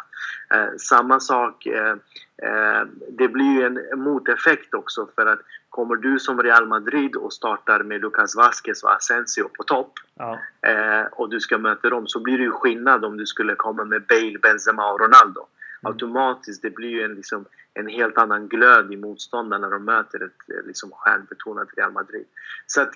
[0.55, 1.96] Eh, samma sak, eh,
[2.42, 5.40] eh, det blir ju en moteffekt också för att
[5.76, 10.38] kommer du som Real Madrid och startar med Lucas Vasquez och Asensio på topp ja.
[10.68, 13.84] eh, och du ska möta dem så blir det ju skillnad om du skulle komma
[13.84, 15.40] med Bale, Benzema och Ronaldo.
[15.40, 15.92] Mm.
[15.92, 20.24] Automatiskt, det blir ju en, liksom, en helt annan glöd i motståndarna när de möter
[20.24, 22.26] ett liksom, stjärnbetonat Real Madrid.
[22.66, 22.92] Så att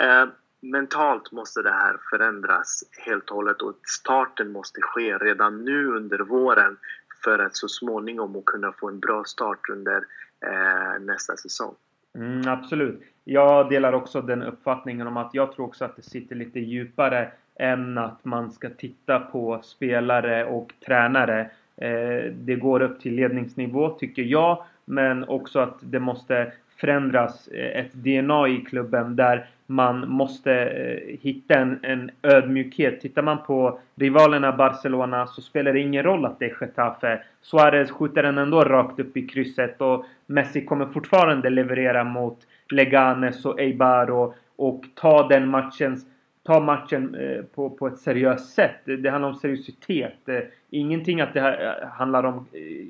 [0.00, 0.26] eh,
[0.60, 6.18] mentalt måste det här förändras helt och hållet och starten måste ske redan nu under
[6.18, 6.76] våren
[7.24, 10.04] för att så småningom kunna få en bra start under
[10.46, 11.74] eh, nästa säsong.
[12.14, 13.02] Mm, absolut.
[13.24, 17.32] Jag delar också den uppfattningen om att jag tror också att det sitter lite djupare
[17.54, 21.50] än att man ska titta på spelare och tränare.
[21.76, 24.64] Eh, det går upp till ledningsnivå tycker jag.
[24.84, 31.18] Men också att det måste förändras eh, ett DNA i klubben där man måste eh,
[31.20, 33.00] hitta en, en ödmjukhet.
[33.00, 37.22] Tittar man på rivalerna Barcelona så spelar det ingen roll att det är Getafe.
[37.42, 42.38] Suarez skjuter den ändå rakt upp i krysset och Messi kommer fortfarande leverera mot
[42.70, 46.00] Leganes och Eibar och, och ta den matchen
[46.44, 48.80] ta matchen eh, på, på ett seriöst sätt.
[48.84, 50.28] Det handlar om seriositet.
[50.28, 52.86] Eh, ingenting att det här eh, handlar om eh,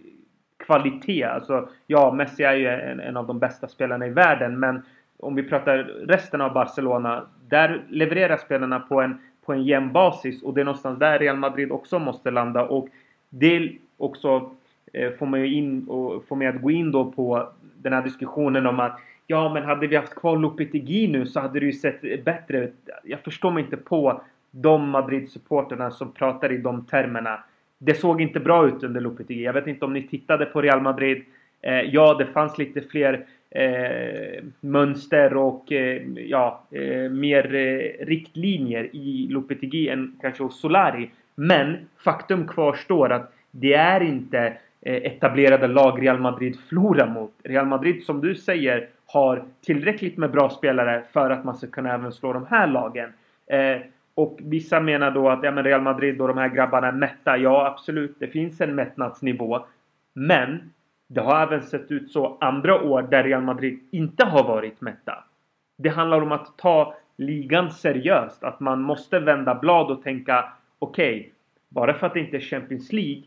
[0.66, 1.24] kvalitet.
[1.24, 4.82] Alltså, ja, Messi är ju en, en, av de bästa spelarna i världen, men
[5.18, 10.42] om vi pratar resten av Barcelona, där levererar spelarna på en, på en jämn basis
[10.42, 12.88] och det är någonstans där Real Madrid också måste landa och
[13.28, 14.50] det också
[14.92, 18.66] eh, får mig in och får mig att gå in då på den här diskussionen
[18.66, 22.24] om att ja, men hade vi haft kvar Lopetegui nu så hade det ju sett
[22.24, 22.74] bättre ut.
[23.04, 27.44] Jag förstår mig inte på de Madrid-supporterna som pratar i de termerna.
[27.78, 29.44] Det såg inte bra ut under Lopetegui.
[29.44, 31.24] Jag vet inte om ni tittade på Real Madrid.
[31.60, 38.96] Eh, ja, det fanns lite fler eh, mönster och eh, ja, eh, mer eh, riktlinjer
[38.96, 41.10] i Lopetegui än kanske hos Solari.
[41.34, 44.38] Men faktum kvarstår att det är inte
[44.80, 47.32] eh, etablerade lag Real Madrid förlorar mot.
[47.42, 51.94] Real Madrid, som du säger, har tillräckligt med bra spelare för att man ska kunna
[51.94, 53.12] även slå de här lagen.
[53.46, 53.76] Eh,
[54.14, 57.36] och vissa menar då att ja, men Real Madrid och de här grabbarna är mätta.
[57.36, 58.16] Ja, absolut.
[58.18, 59.66] Det finns en mättnadsnivå.
[60.14, 60.70] Men
[61.08, 65.24] det har även sett ut så andra år där Real Madrid inte har varit mätta.
[65.78, 68.44] Det handlar om att ta ligan seriöst.
[68.44, 71.30] Att man måste vända blad och tänka okej, okay,
[71.68, 73.22] bara för att det inte är Champions League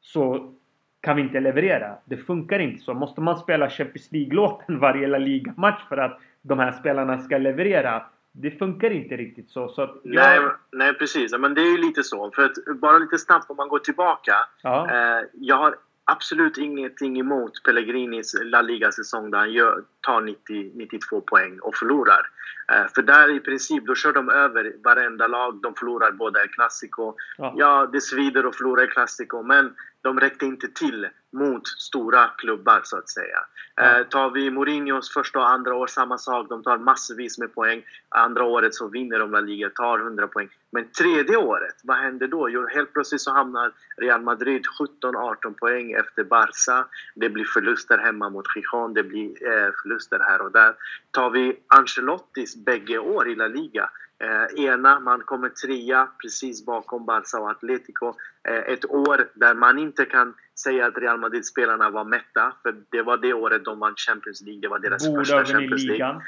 [0.00, 0.52] så
[1.00, 1.94] kan vi inte leverera.
[2.04, 2.94] Det funkar inte så.
[2.94, 8.02] Måste man spela Champions League-låten varje La Liga-match för att de här spelarna ska leverera
[8.36, 9.68] det funkar inte riktigt så.
[9.68, 10.00] så jag...
[10.04, 10.40] nej,
[10.72, 11.38] nej, precis.
[11.38, 12.30] Men det är ju lite så.
[12.30, 14.34] För att bara lite snabbt om man går tillbaka.
[14.62, 14.90] Ja.
[14.90, 21.20] Eh, jag har absolut ingenting emot Pellegrinis La Liga-säsong där han gör, tar 90, 92
[21.20, 22.26] poäng och förlorar.
[22.72, 25.60] Eh, för där i princip, då kör de över varenda lag.
[25.62, 27.14] De förlorar både Clasico.
[27.36, 27.54] Ja.
[27.56, 32.80] ja, det svider att förlora i Clasico, men de räckte inte till mot stora klubbar
[32.84, 33.38] så att säga.
[33.80, 36.48] Eh, tar vi Mourinhos första och andra år, samma sak.
[36.48, 37.82] De tar massvis med poäng.
[38.08, 40.48] Andra året så vinner de La Liga, tar 100 poäng.
[40.72, 42.50] Men tredje året, vad händer då?
[42.50, 44.62] Jo, helt plötsligt så hamnar Real Madrid
[45.02, 46.86] 17-18 poäng efter Barca.
[47.14, 50.74] Det blir förluster hemma mot Gijon, det blir eh, förluster här och där.
[51.10, 53.90] Tar vi Ancelottis bägge år i La Liga
[54.22, 58.14] Eh, ena, man kommer trea precis bakom Barca och Atletico.
[58.48, 63.02] Eh, ett år där man inte kan säga att Real Madrid-spelarna var mätta, för det
[63.02, 64.60] var det året de vann Champions League.
[64.60, 66.20] Det var deras Borde första Champions League.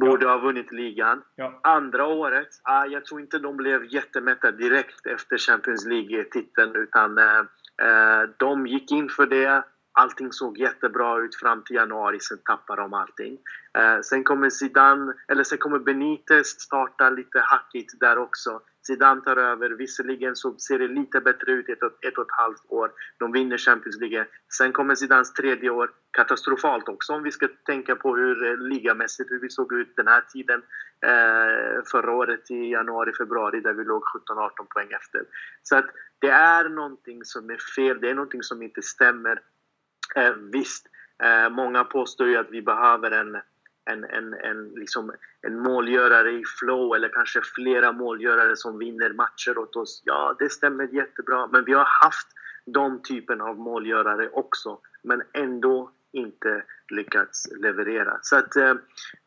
[0.00, 1.22] Borde ha vunnit ligan.
[1.36, 1.60] Ja.
[1.62, 7.38] Andra året, ah, jag tror inte de blev jättemätta direkt efter Champions League-titeln utan eh,
[7.82, 9.64] eh, de gick in för det.
[9.98, 13.38] Allting såg jättebra ut fram till januari, sen tappade de allting.
[13.78, 18.60] Eh, sen kommer Zidane, eller sen kommer Benitez starta lite hackigt där också.
[18.86, 19.70] Zidane tar över.
[19.70, 22.92] Visserligen så ser det lite bättre ut ett, ett och ett halvt år.
[23.18, 24.26] De vinner Champions League.
[24.58, 25.90] Sen kommer Zidans tredje år.
[26.10, 30.08] Katastrofalt också om vi ska tänka på hur eh, ligamässigt hur vi såg ut den
[30.08, 30.62] här tiden.
[31.00, 35.22] Eh, förra året i januari, februari där vi låg 17-18 poäng efter.
[35.62, 35.86] Så att
[36.18, 38.00] det är någonting som är fel.
[38.00, 39.40] Det är någonting som inte stämmer.
[40.16, 40.86] Eh, visst,
[41.22, 43.36] eh, många påstår ju att vi behöver en
[43.90, 49.58] en, en, en, liksom, en målgörare i flow eller kanske flera målgörare som vinner matcher
[49.58, 50.02] åt oss.
[50.04, 51.46] Ja, det stämmer jättebra.
[51.46, 52.28] Men vi har haft
[52.64, 54.78] de typen av målgörare också.
[55.02, 58.18] Men ändå inte lyckats leverera.
[58.22, 58.70] Så att eh,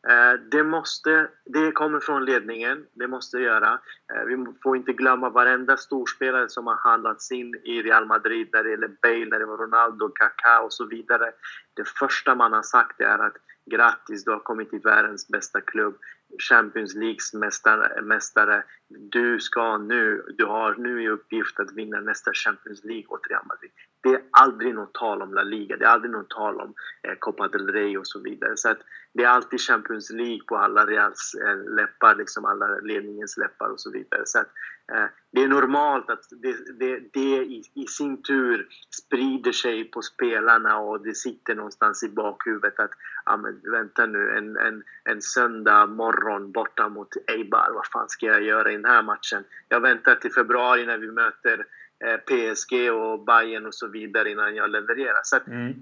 [0.08, 3.80] eh, det måste, det kommer från ledningen, det måste göra.
[4.14, 8.64] Eh, vi får inte glömma varenda storspelare som har handlats in i Real Madrid när
[8.64, 11.32] det gäller Bale, när det var Ronaldo, Kaká och så vidare.
[11.74, 13.36] Det första man har sagt är att
[13.70, 15.94] grattis, du har kommit till världens bästa klubb.
[16.38, 18.64] Champions Leagues mästare, mästare.
[18.88, 23.46] Du ska nu, du har nu i uppgift att vinna nästa Champions League åt Real
[23.46, 23.70] Madrid.
[24.02, 27.14] Det är aldrig något tal om La Liga, det är aldrig något tal om eh,
[27.18, 28.56] Copa del Rey och så vidare.
[28.56, 28.78] Så att
[29.14, 33.80] det är alltid Champions League på alla Reals eh, läppar, liksom alla ledningens läppar och
[33.80, 34.22] så vidare.
[34.24, 34.48] Så att,
[34.92, 40.02] eh, det är normalt att det, det, det i, i, sin tur sprider sig på
[40.02, 42.92] spelarna och det sitter någonstans i bakhuvudet att
[43.32, 48.26] ah, men, vänta nu, en, en, en söndag morgon borta mot Eibar, vad fan ska
[48.26, 49.44] jag göra i den här matchen?
[49.68, 51.66] Jag väntar till februari när vi möter
[52.04, 55.20] Eh, PSG och Bayern och så vidare innan jag levererar.
[55.22, 55.74] Så mm.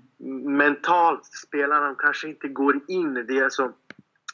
[0.56, 3.14] mentalt, spelarna kanske inte går in.
[3.14, 3.72] Det är, alltså,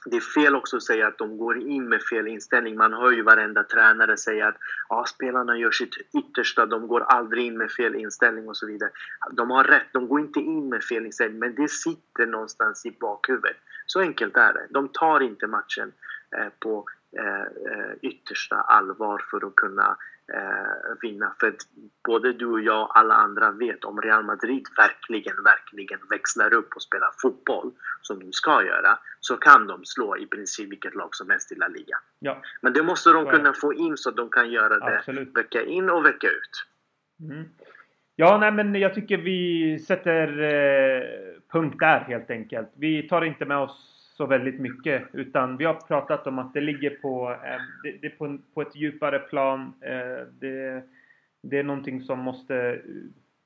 [0.05, 2.77] det är fel också att säga att de går in med fel inställning.
[2.77, 4.57] Man hör ju varenda tränare säga att
[4.89, 8.91] ja, spelarna gör sitt yttersta, de går aldrig in med fel inställning och så vidare.
[9.33, 12.97] De har rätt, de går inte in med fel inställning, men det sitter någonstans i
[13.01, 13.57] bakhuvudet.
[13.87, 14.67] Så enkelt är det.
[14.71, 15.93] De tar inte matchen
[16.37, 16.85] eh, på
[18.03, 19.97] yttersta allvar för att kunna
[20.33, 21.35] eh, vinna.
[21.41, 21.55] För
[22.05, 26.73] både du och jag och alla andra vet om Real Madrid verkligen, verkligen växlar upp
[26.77, 27.73] och spelar fotboll
[28.03, 31.55] som de ska göra så kan de slå i princip vilket lag som helst i
[31.55, 31.97] La Liga.
[32.19, 32.43] Ja.
[32.61, 35.37] Men det måste de kunna få in så att de kan göra det Absolut.
[35.37, 36.67] vecka in och vecka ut.
[37.21, 37.45] Mm.
[38.17, 41.03] Ja, nej men jag tycker vi sätter eh,
[41.53, 42.69] punkt där helt enkelt.
[42.77, 45.03] Vi tar inte med oss så väldigt mycket.
[45.13, 48.77] Utan vi har pratat om att det ligger på, eh, det, det på, på, ett
[48.77, 49.73] djupare plan.
[49.81, 50.83] Eh, det,
[51.43, 52.81] det, är någonting som måste,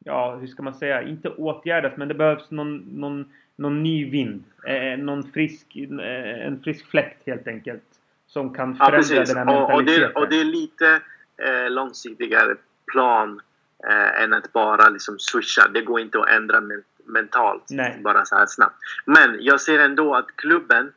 [0.04, 4.44] ja hur ska man säga, inte åtgärdas men det behövs någon, någon, någon ny vind.
[4.66, 7.85] Eh, någon frisk, en frisk fläkt helt enkelt.
[8.26, 10.04] Som kan förändra ja, den här mentaliteten.
[10.04, 11.00] Och, det, och det är lite
[11.37, 12.57] eh, långsiktigare
[12.92, 13.40] plan
[13.88, 15.68] eh, än att bara liksom swisha.
[15.68, 16.61] Det går inte att ändra
[17.09, 18.01] mentalt Nej.
[18.05, 18.77] bara så här snabbt.
[19.05, 20.92] Men jag ser ändå att klubben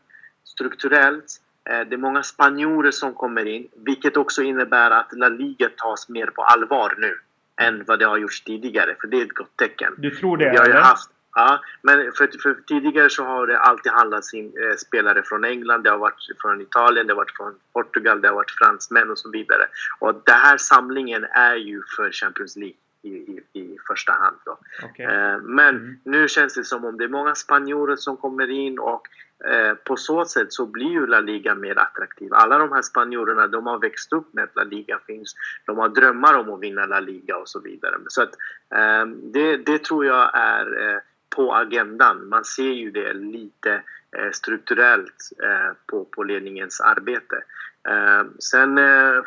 [0.45, 1.25] strukturellt
[1.69, 6.09] eh, det är många spanjorer som kommer in, vilket också innebär att La Liga tas
[6.09, 7.17] mer på allvar nu
[7.61, 9.93] än vad det har gjorts tidigare, för det är ett gott tecken.
[9.97, 10.49] Du tror det?
[10.49, 14.75] Vi har haft, ja, men för, för, tidigare så har det alltid handlat om eh,
[14.77, 18.35] spelare från England, det har varit från Italien, det har varit från Portugal, det har
[18.35, 19.65] varit fransmän och så vidare.
[19.99, 24.37] Och den här samlingen är ju för Champions League i, i, i första hand.
[24.45, 24.57] Då.
[24.85, 25.05] Okay.
[25.05, 25.99] Eh, men mm.
[26.03, 29.07] nu känns det som om det är många spanjorer som kommer in och
[29.45, 32.33] eh, på så sätt så blir ju La Liga mer attraktiv.
[32.33, 35.35] Alla de här spanjorerna de har växt upp med att La Liga finns.
[35.65, 37.95] De har drömmar om att vinna La Liga och så vidare.
[38.07, 38.33] Så att,
[38.75, 41.01] eh, det, det tror jag är
[41.35, 42.29] på agendan.
[42.29, 43.81] Man ser ju det lite
[44.31, 45.15] strukturellt
[45.85, 47.43] på, på ledningens arbete.
[48.39, 48.79] sen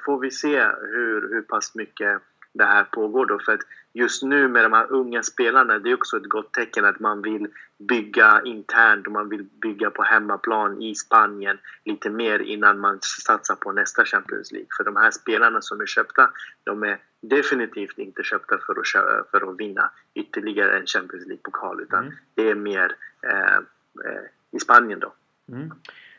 [0.05, 2.23] får vi se hur, hur pass mycket
[2.55, 3.39] det här pågår då.
[3.39, 3.61] För att
[3.93, 7.23] just nu med de här unga spelarna, det är också ett gott tecken att man
[7.23, 12.99] vill bygga internt och man vill bygga på hemmaplan i Spanien lite mer innan man
[13.03, 14.69] satsar på nästa Champions League.
[14.77, 16.31] För de här spelarna som är köpta,
[16.65, 22.05] de är definitivt inte köpta för att, för att vinna ytterligare en Champions League-pokal utan
[22.05, 22.15] mm.
[22.35, 23.57] det är mer eh,
[24.05, 25.13] eh, i Spanien då.
[25.49, 25.71] Mm.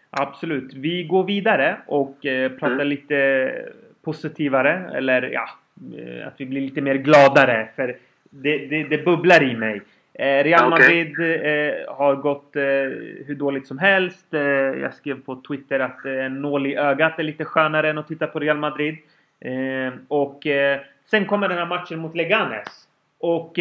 [0.09, 0.73] Absolut.
[0.73, 2.87] Vi går vidare och eh, pratar mm.
[2.87, 5.49] lite positivare eller ja,
[6.25, 7.67] att vi blir lite mer gladare.
[7.75, 7.97] För
[8.29, 9.81] det, det, det bubblar i mig.
[10.19, 11.35] Eh, Real Madrid okay.
[11.35, 12.61] eh, har gått eh,
[13.25, 14.33] hur dåligt som helst.
[14.33, 14.41] Eh,
[14.81, 18.07] jag skrev på Twitter att eh, en nål i ögat är lite skönare än att
[18.07, 18.95] titta på Real Madrid.
[20.07, 20.47] och
[21.11, 22.67] sen kommer den här matchen mot Leganes.
[23.19, 23.59] Och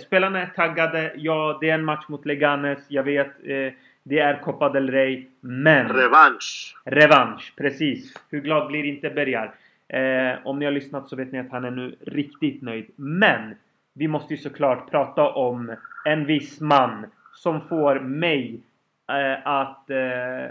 [0.00, 1.12] spelarna är taggade.
[1.16, 2.78] Ja, det är en match mot Leganes.
[2.88, 3.32] Jag vet.
[4.02, 5.88] Det är Copa del Rey, men...
[5.88, 6.76] Revansch!
[6.84, 8.14] Revansch, precis.
[8.30, 9.54] Hur glad blir inte Bergar?
[9.88, 12.86] Eh, om ni har lyssnat så vet ni att han är nu riktigt nöjd.
[12.96, 13.54] Men!
[13.92, 18.60] Vi måste ju såklart prata om en viss man som får mig
[19.08, 20.50] eh, att eh,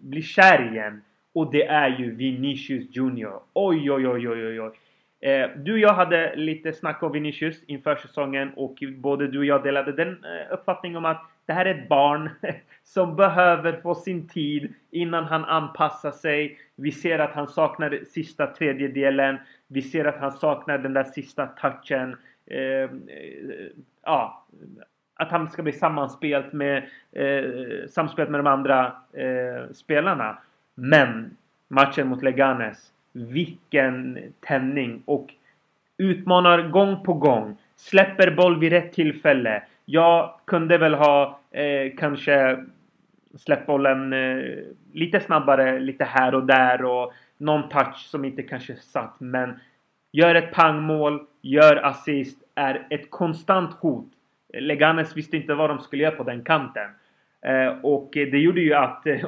[0.00, 1.02] bli kär igen.
[1.32, 3.40] Och det är ju Vinicius Junior.
[3.52, 4.72] Oj, oj, oj, oj, oj.
[5.20, 9.44] Eh, du och jag hade lite snack om Vinicius inför säsongen och både du och
[9.44, 12.30] jag delade den eh, uppfattningen om att det här är ett barn
[12.84, 16.58] som behöver få sin tid innan han anpassar sig.
[16.76, 19.38] Vi ser att han saknar sista tredjedelen.
[19.66, 22.16] Vi ser att han saknar den där sista touchen.
[22.46, 23.66] Ehm, eh,
[24.02, 24.46] ja,
[25.14, 26.76] att han ska bli sammanspelt med,
[27.12, 30.38] eh, samspelt med de andra eh, spelarna.
[30.74, 31.36] Men
[31.68, 32.92] matchen mot Leganes.
[33.12, 35.34] Vilken tändning och
[35.96, 37.56] utmanar gång på gång.
[37.80, 39.62] Släpper boll vid rätt tillfälle.
[39.84, 42.64] Jag kunde väl ha eh, kanske
[43.38, 44.44] släppt bollen eh,
[44.92, 49.16] lite snabbare, lite här och där och någon touch som inte kanske satt.
[49.20, 49.60] Men
[50.12, 54.08] gör ett pangmål, gör assist, är ett konstant hot.
[54.52, 56.88] Leganes visste inte vad de skulle göra på den kanten.
[57.42, 59.18] Eh, och det gjorde ju att eh,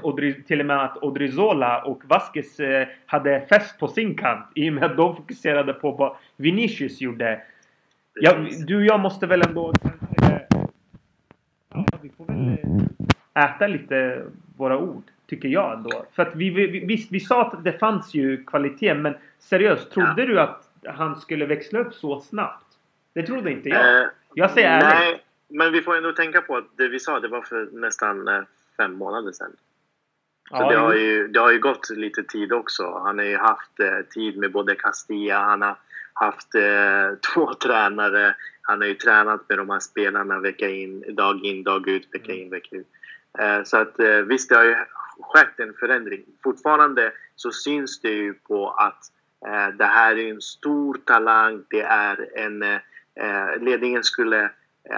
[0.46, 4.74] till och med att Odrizola och Vasquez eh, hade fest på sin kant i och
[4.74, 7.42] med att de fokuserade på vad Vinicius gjorde.
[8.14, 9.72] Ja, du och jag måste väl ändå
[11.74, 12.58] ja, vi får väl
[13.34, 14.24] äta lite
[14.56, 15.02] våra ord.
[15.26, 16.06] Tycker jag ändå.
[16.12, 20.22] För att vi, vi, visst, vi sa att det fanns ju kvalitet men seriöst, trodde
[20.22, 20.26] ja.
[20.26, 22.66] du att han skulle växla upp så snabbt?
[23.12, 24.08] Det trodde inte jag.
[24.34, 24.98] Jag säger ärligt.
[24.98, 25.22] Nej.
[25.48, 28.42] Men vi får ändå tänka på att det vi sa, det var för nästan eh,
[28.76, 29.56] fem månader sedan.
[30.50, 33.00] Så ja, det, har ju, det har ju gått lite tid också.
[33.04, 35.76] Han har ju haft eh, tid med både Castilla, han har
[36.12, 38.34] haft eh, två tränare.
[38.62, 42.32] Han har ju tränat med de här spelarna vecka in, dag in, dag ut, vecka
[42.32, 42.88] in, vecka ut.
[43.38, 44.76] Eh, så att eh, visst, det har ju
[45.20, 46.24] skett en förändring.
[46.42, 49.00] Fortfarande så syns det ju på att
[49.46, 51.64] eh, det här är en stor talang.
[51.70, 52.62] Det är en...
[52.62, 52.78] Eh,
[53.14, 54.50] eh, ledningen skulle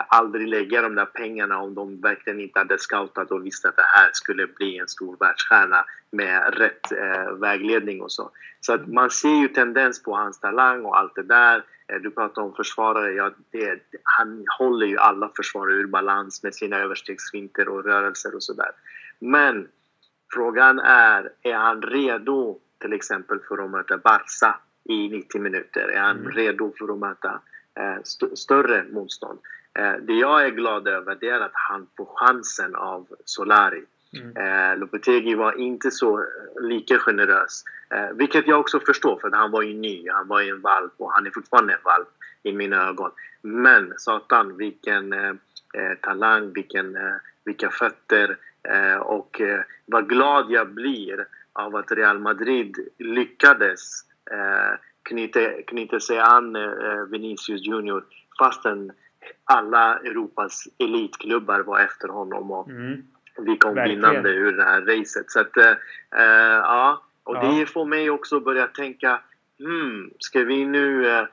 [0.08, 3.86] aldrig lägga de där pengarna om de verkligen inte hade scoutat och visste att det
[3.86, 8.30] här skulle bli en stor världsstjärna med rätt eh, vägledning och så.
[8.60, 11.64] Så att man ser ju tendens på hans talang och allt det där.
[11.88, 13.12] Eh, du pratar om försvarare.
[13.12, 18.42] Ja, det, han håller ju alla försvarare ur balans med sina överstegsfinter och rörelser och
[18.42, 18.70] sådär.
[19.18, 19.68] Men
[20.32, 25.88] frågan är, är han redo till exempel för att möta Barca i 90 minuter?
[25.88, 26.32] Är han mm.
[26.32, 27.40] redo för att möta
[27.80, 29.38] eh, st större motstånd?
[29.78, 33.84] Eh, det jag är glad över det är att han får chansen av Solari.
[34.16, 34.36] Mm.
[34.36, 36.24] Eh, Lopetegi var inte så eh,
[36.60, 37.64] lika generös.
[37.90, 40.10] Eh, vilket jag också förstår för han var ju ny.
[40.10, 42.08] Han var ju en valp och han är fortfarande en valp
[42.42, 43.10] i mina ögon.
[43.42, 45.28] Men satan vilken eh,
[45.74, 46.98] eh talang, vilken,
[47.44, 48.36] vilka fötter.
[49.00, 49.40] Och
[49.86, 54.04] vad glad jag blir av att Real Madrid lyckades
[55.02, 56.56] knyta, knyta sig an
[57.10, 58.04] Vinicius Junior
[58.38, 58.92] fastän
[59.44, 63.02] alla Europas elitklubbar var efter honom och mm.
[63.38, 64.00] vi kom Verkligen.
[64.00, 65.30] vinnande ur det här racet.
[65.30, 65.74] Så att, äh,
[66.62, 67.52] ja, och ja.
[67.52, 69.20] det får mig också börja tänka,
[69.58, 71.24] hmm, ska vi nu äh,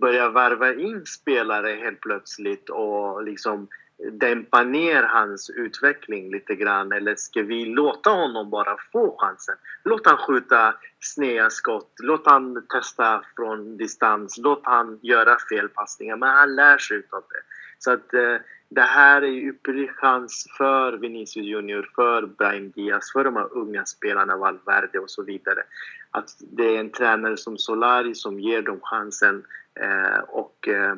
[0.00, 3.68] börja värva in spelare helt plötsligt och liksom
[4.12, 9.54] dämpa ner hans utveckling lite grann eller ska vi låta honom bara få chansen?
[9.84, 16.28] Låt han skjuta sneda skott, låt han testa från distans, låt han göra felpassningar men
[16.28, 17.40] han lär sig utav det.
[17.78, 18.36] Så att eh,
[18.68, 23.48] det här är ju ypperlig chans för Vinicius Junior, för Brahim Diaz, för de här
[23.52, 25.62] unga spelarna, Valverde och så vidare.
[26.10, 29.44] Att det är en tränare som Solari som ger dem chansen
[29.80, 30.94] eh, och eh,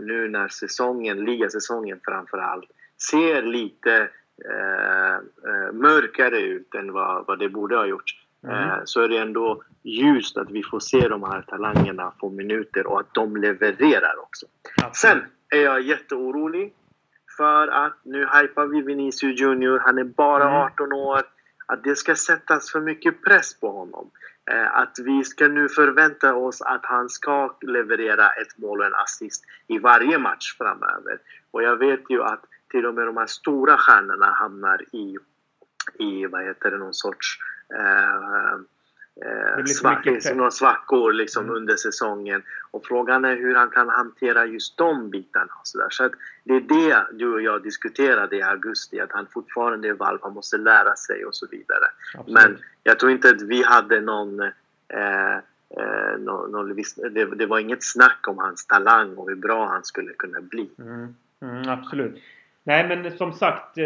[0.00, 2.70] nu när säsongen, ligasäsongen framför allt,
[3.08, 4.08] ser lite
[4.50, 8.16] eh, eh, mörkare ut än vad, vad det borde ha gjort.
[8.44, 8.56] Mm.
[8.56, 12.86] Eh, så är det ändå ljust att vi får se de här talangerna få minuter
[12.86, 14.46] och att de levererar också.
[14.82, 15.22] Absolut.
[15.22, 16.74] Sen är jag jätteorolig
[17.36, 20.54] för att nu hypar vi Vinicius Junior, han är bara mm.
[20.54, 21.22] 18 år.
[21.66, 24.10] Att det ska sättas för mycket press på honom.
[24.50, 28.94] Eh, att vi ska nu förvänta oss att han ska leverera ett mål och en
[28.94, 31.18] assist i varje match framöver.
[31.50, 35.16] Och jag vet ju att till och med de här stora stjärnorna hamnar i,
[35.98, 37.38] i vad heter det, någon sorts
[37.74, 38.60] eh,
[39.20, 41.56] eh, svack, några svackor liksom mm.
[41.56, 42.42] under säsongen.
[42.70, 45.52] Och frågan är hur han kan hantera just de bitarna.
[45.60, 45.90] Och så där.
[45.90, 46.10] så
[46.44, 50.34] det är det du och jag diskuterade i augusti, att han fortfarande är valp, han
[50.34, 51.84] måste lära sig och så vidare.
[52.14, 52.34] Absolut.
[52.34, 55.36] Men jag tror inte att vi hade någon eh,
[55.76, 56.76] eh, någon, någon,
[57.10, 60.70] det, det, var inget snack om hans talang och hur bra han skulle kunna bli.
[60.78, 61.14] Mm.
[61.42, 62.22] Mm, absolut.
[62.64, 63.84] Nej men som sagt, eh,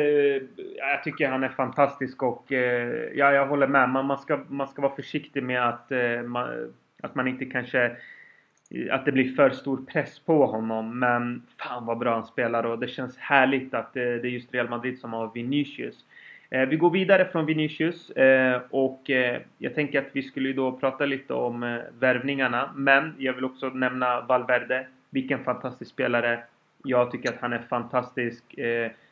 [0.76, 3.88] jag tycker han är fantastisk och eh, ja, jag håller med.
[3.88, 6.72] Man, man, ska, man ska vara försiktig med att, eh, man,
[7.02, 7.96] att man inte kanske
[8.90, 10.98] att det blir för stor press på honom.
[10.98, 14.54] Men fan vad bra han spelar och det känns härligt att eh, det är just
[14.54, 16.04] Real Madrid som har Vinicius.
[16.50, 20.72] Eh, vi går vidare från Vinicius eh, och eh, jag tänker att vi skulle då
[20.72, 22.70] prata lite om eh, värvningarna.
[22.76, 24.86] Men jag vill också nämna Valverde.
[25.10, 26.42] Vilken fantastisk spelare.
[26.82, 28.44] Jag tycker att han är fantastisk.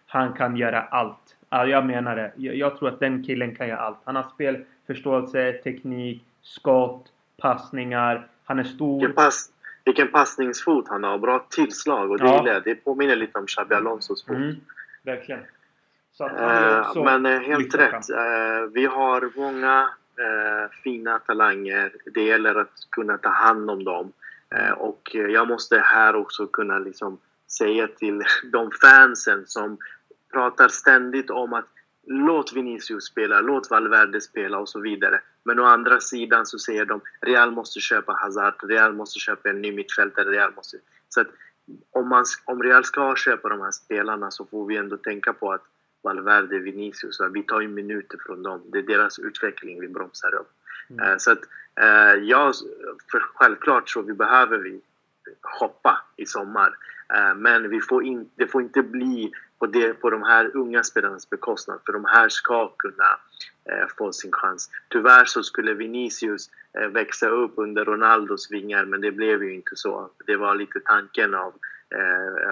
[0.06, 1.36] Han kan göra allt.
[1.50, 2.32] Jag menar det.
[2.36, 3.98] Jag tror att den killen kan göra allt.
[4.04, 8.26] Han har spelförståelse, teknik, skott, passningar.
[8.44, 9.00] Han är stor.
[9.00, 9.50] Vilken, pass,
[9.84, 11.18] vilken passningsfot han har.
[11.18, 12.36] Bra tillslag och det ja.
[12.38, 12.64] gillar jag.
[12.64, 14.36] Det påminner lite om Xabi Alonsos fot.
[14.36, 14.56] Mm,
[15.02, 15.40] verkligen.
[16.20, 18.10] Eh, men eh, helt rätt.
[18.10, 19.88] Eh, vi har många
[20.18, 21.92] eh, fina talanger.
[22.14, 24.12] Det gäller att kunna ta hand om dem.
[24.54, 27.18] Eh, och jag måste här också kunna liksom
[27.58, 29.78] säga till de fansen som
[30.32, 31.68] pratar ständigt om att
[32.06, 35.20] låt Vinicius spela, låt Valverde spela och så vidare.
[35.44, 39.62] Men å andra sidan så säger de Real måste köpa Hazard, Real måste köpa en
[39.62, 40.76] ny mittfältare, Real måste...
[41.08, 41.28] Så att
[41.90, 45.52] om, man, om Real ska köpa de här spelarna så får vi ändå tänka på
[45.52, 45.64] att
[46.02, 48.62] Valverde, Vinicius, vi tar ju minuter från dem.
[48.72, 50.50] Det är deras utveckling vi bromsar upp.
[50.90, 51.10] Mm.
[51.10, 51.42] Uh, så att,
[51.80, 52.52] uh, ja,
[53.10, 54.80] för självklart så vi behöver vi
[55.60, 56.76] hoppa i sommar.
[57.16, 60.82] Uh, men vi får in, det får inte bli på, det, på de här unga
[60.82, 63.18] spelarnas bekostnad, för de här ska kunna
[63.98, 64.70] få sin chans.
[64.88, 66.50] Tyvärr så skulle Vinicius
[66.90, 70.10] växa upp under Ronaldos vingar, men det blev ju inte så.
[70.26, 71.54] Det var lite tanken av,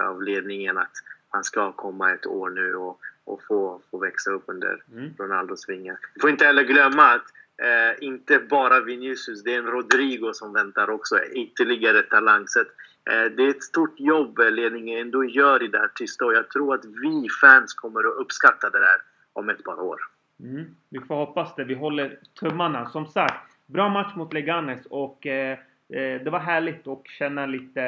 [0.07, 0.91] av ledningen att
[1.29, 5.13] han ska komma ett år nu och och få, få växa upp under mm.
[5.19, 5.97] Ronaldos vingar.
[6.13, 7.25] Vi får inte heller glömma att
[7.57, 12.47] eh, inte bara Vinicius, det är en Rodrigo som väntar också, ytterligare talang.
[12.47, 12.65] Så eh,
[13.05, 16.73] det är ett stort jobb ledningen ändå gör i det här tysta och jag tror
[16.73, 19.01] att vi fans kommer att uppskatta det där
[19.33, 19.97] om ett par år.
[20.39, 20.65] Mm.
[20.89, 21.63] Vi får hoppas det.
[21.63, 22.89] Vi håller tummarna.
[22.89, 25.51] Som sagt, bra match mot Leganes och eh,
[25.89, 27.81] eh det var härligt att känna lite,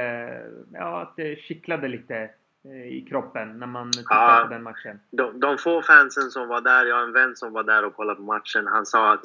[0.74, 2.30] ja att det kittlade lite
[2.66, 5.00] Eh, i kroppen när man tittar ja, på den matchen?
[5.12, 7.96] De, de få fansen som var där, jag har en vän som var där och
[7.96, 9.24] kollade på matchen, han sa att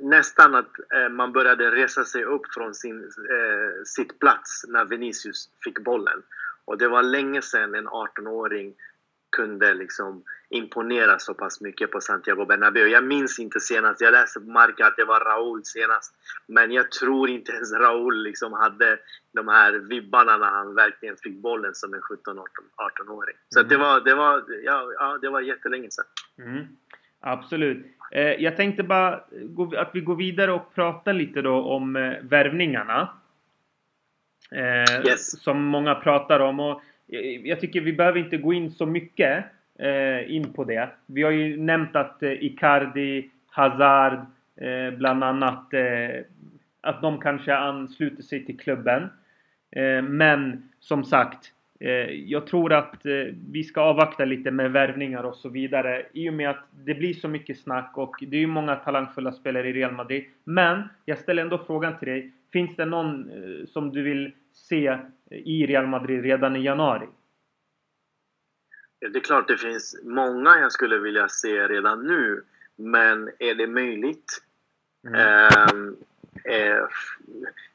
[0.00, 5.50] nästan att eh, man började resa sig upp från sin eh, sitt plats när Vinicius
[5.64, 6.22] fick bollen.
[6.64, 8.74] Och det var länge sedan en 18-åring
[9.36, 12.86] kunde liksom imponera så pass mycket på Santiago Bernabéu.
[12.86, 16.14] Jag minns inte senast, jag läste på Marca att det var Raúl senast.
[16.46, 18.98] Men jag tror inte ens Raúl liksom hade
[19.32, 23.36] de här vibbarna när han verkligen fick bollen som en 17-18-åring.
[23.48, 23.68] Så mm.
[23.68, 26.04] det, var, det, var, ja, ja, det var jättelänge sedan.
[26.38, 26.66] Mm.
[27.26, 27.86] Absolut.
[28.12, 29.20] Eh, jag tänkte bara
[29.76, 33.08] att vi går vidare och pratar lite då om eh, värvningarna.
[34.52, 35.42] Eh, yes.
[35.42, 36.60] Som många pratar om.
[36.60, 36.82] Och
[37.44, 39.44] jag tycker vi behöver inte gå in så mycket
[40.26, 40.88] in på det.
[41.06, 44.18] Vi har ju nämnt att Icardi, Hazard
[44.98, 45.74] bland annat
[46.80, 49.08] att de kanske ansluter sig till klubben.
[50.02, 51.52] Men som sagt
[52.26, 53.00] jag tror att
[53.50, 57.14] vi ska avvakta lite med värvningar och så vidare i och med att det blir
[57.14, 60.24] så mycket snack och det är ju många talangfulla spelare i Real Madrid.
[60.44, 62.32] Men jag ställer ändå frågan till dig.
[62.52, 63.30] Finns det någon
[63.66, 64.98] som du vill se
[65.30, 67.06] i Real Madrid redan i januari?
[69.00, 72.42] Det är klart det finns många jag skulle vilja se redan nu.
[72.76, 74.42] Men är det möjligt?
[75.06, 75.20] Mm.
[75.20, 75.94] Eh,
[76.48, 76.86] eh,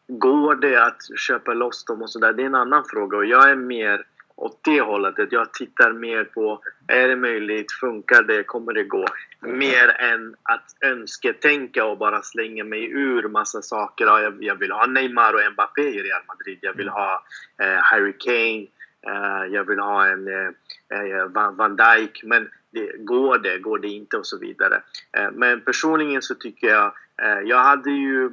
[0.08, 2.34] går det att köpa loss dem och sådär?
[2.34, 4.06] Det är en annan fråga och jag är mer
[4.40, 5.20] åt det hållet.
[5.20, 7.72] Att jag tittar mer på, är det möjligt?
[7.72, 8.44] Funkar det?
[8.44, 9.06] Kommer det gå?
[9.42, 14.06] Mer än att önsketänka och bara slänga mig ur massa saker.
[14.06, 16.60] Jag, jag vill ha Neymar och Mbappé i Real Madrid.
[16.62, 17.24] Jag vill ha
[17.62, 18.68] eh, Harry Kane.
[19.08, 20.50] Eh, jag vill ha en eh,
[20.90, 22.24] eh Van, Van Dijk.
[22.24, 23.60] Men det, går det?
[23.60, 24.18] Går det inte?
[24.18, 24.82] Och så vidare.
[25.18, 28.32] Eh, men personligen så tycker jag, Eh, jag hade ju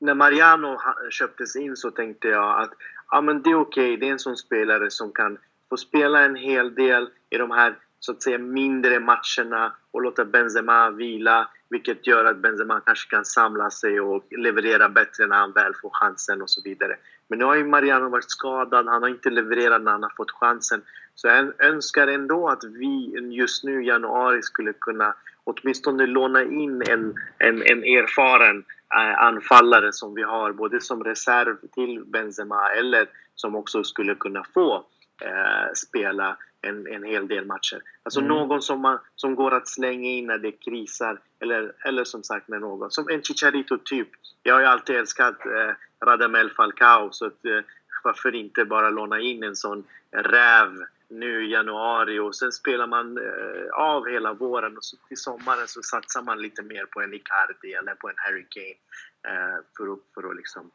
[0.00, 0.78] när Mariano
[1.10, 2.72] köptes in så tänkte jag att
[3.10, 3.84] ja, men det är okej.
[3.84, 3.96] Okay.
[3.96, 5.38] Det är en sån spelare som kan
[5.68, 10.24] få spela en hel del i de här så att säga mindre matcherna och låta
[10.24, 11.48] Benzema vila.
[11.68, 15.90] Vilket gör att Benzema kanske kan samla sig och leverera bättre när han väl får
[15.92, 16.96] chansen och så vidare.
[17.28, 20.30] Men nu har ju Mariano varit skadad, han har inte levererat när han har fått
[20.30, 20.82] chansen.
[21.14, 25.14] Så jag önskar ändå att vi just nu i januari skulle kunna
[25.46, 31.56] åtminstone låna in en, en, en erfaren Eh, anfallare som vi har, både som reserv
[31.74, 34.74] till Benzema eller som också skulle kunna få
[35.22, 37.82] eh, spela en, en hel del matcher.
[38.02, 38.28] Alltså mm.
[38.28, 42.48] någon som, man, som går att slänga in när det krisar eller, eller som sagt
[42.48, 42.90] med någon.
[42.90, 44.08] Som en Chicharito-typ.
[44.42, 47.60] Jag har ju alltid älskat eh, Radamel Falcao så att, eh,
[48.04, 50.68] varför inte bara låna in en sån räv
[51.08, 55.68] nu i januari och sen spelar man eh, av hela våren och så till sommaren
[55.68, 59.92] så satsar man lite mer på en Icardi eller på en Harry Kane eh, för,
[59.92, 60.70] att, för att liksom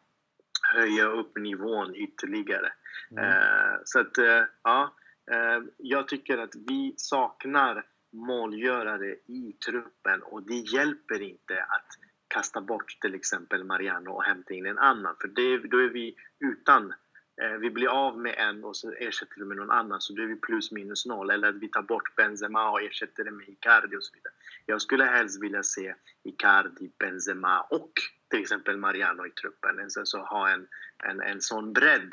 [0.73, 2.73] höja upp nivån ytterligare.
[3.11, 3.23] Mm.
[3.23, 4.17] Eh, så att,
[4.63, 4.95] ja,
[5.77, 11.87] jag tycker att vi saknar målgörare i truppen och det hjälper inte att
[12.27, 16.15] kasta bort till exempel Mariano och hämta in en annan för det, då är vi
[16.39, 16.93] utan
[17.59, 20.27] vi blir av med en och så ersätter vi med någon annan så då är
[20.27, 21.29] vi plus minus noll.
[21.29, 24.33] Eller att vi tar bort Benzema och ersätter det med Icardi och så vidare.
[24.65, 27.91] Jag skulle helst vilja se Icardi, Benzema och
[28.29, 29.79] till exempel Mariano i truppen.
[29.79, 30.67] Alltså, så ha en,
[31.03, 32.11] en, en sån bredd.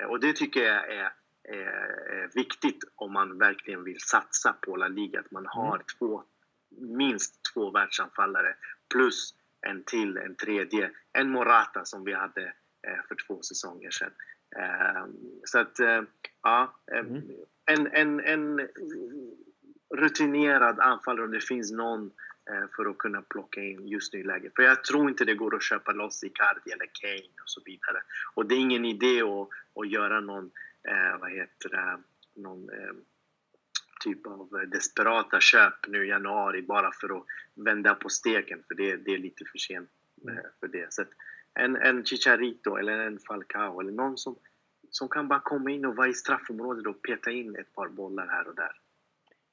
[0.00, 1.12] Eh, och det tycker jag är,
[1.48, 5.20] är, viktigt om man verkligen vill satsa på La Liga.
[5.20, 5.86] Att man har mm.
[5.98, 6.24] två,
[6.70, 8.56] minst två världsanfallare
[8.92, 10.90] plus en till, en tredje.
[11.12, 12.44] En Morata som vi hade
[12.86, 14.12] eh, för två säsonger sedan.
[14.56, 16.02] Ehm, så att, eh,
[16.42, 16.74] ja.
[16.92, 17.22] Eh, mm.
[17.66, 18.68] En, en, en
[19.96, 22.10] rutinerad anfallare om det finns någon
[22.50, 24.52] eh, för att kunna plocka in just nu i läget.
[24.56, 28.02] För jag tror inte det går att köpa loss Icardi eller Kane och så vidare.
[28.34, 29.48] Och det är ingen idé att,
[29.80, 30.50] att göra någon,
[31.20, 31.98] vad heter det,
[32.40, 32.70] någon
[34.04, 37.24] typ av desperata köp nu i januari bara för att
[37.54, 39.90] vända på steken för det, det är lite för sent
[40.60, 40.92] för det.
[40.92, 41.04] Så
[41.58, 44.36] en, en Chicharito eller en Falcao eller någon som,
[44.90, 48.26] som kan bara komma in och vara i straffområdet och peta in ett par bollar
[48.26, 48.72] här och där.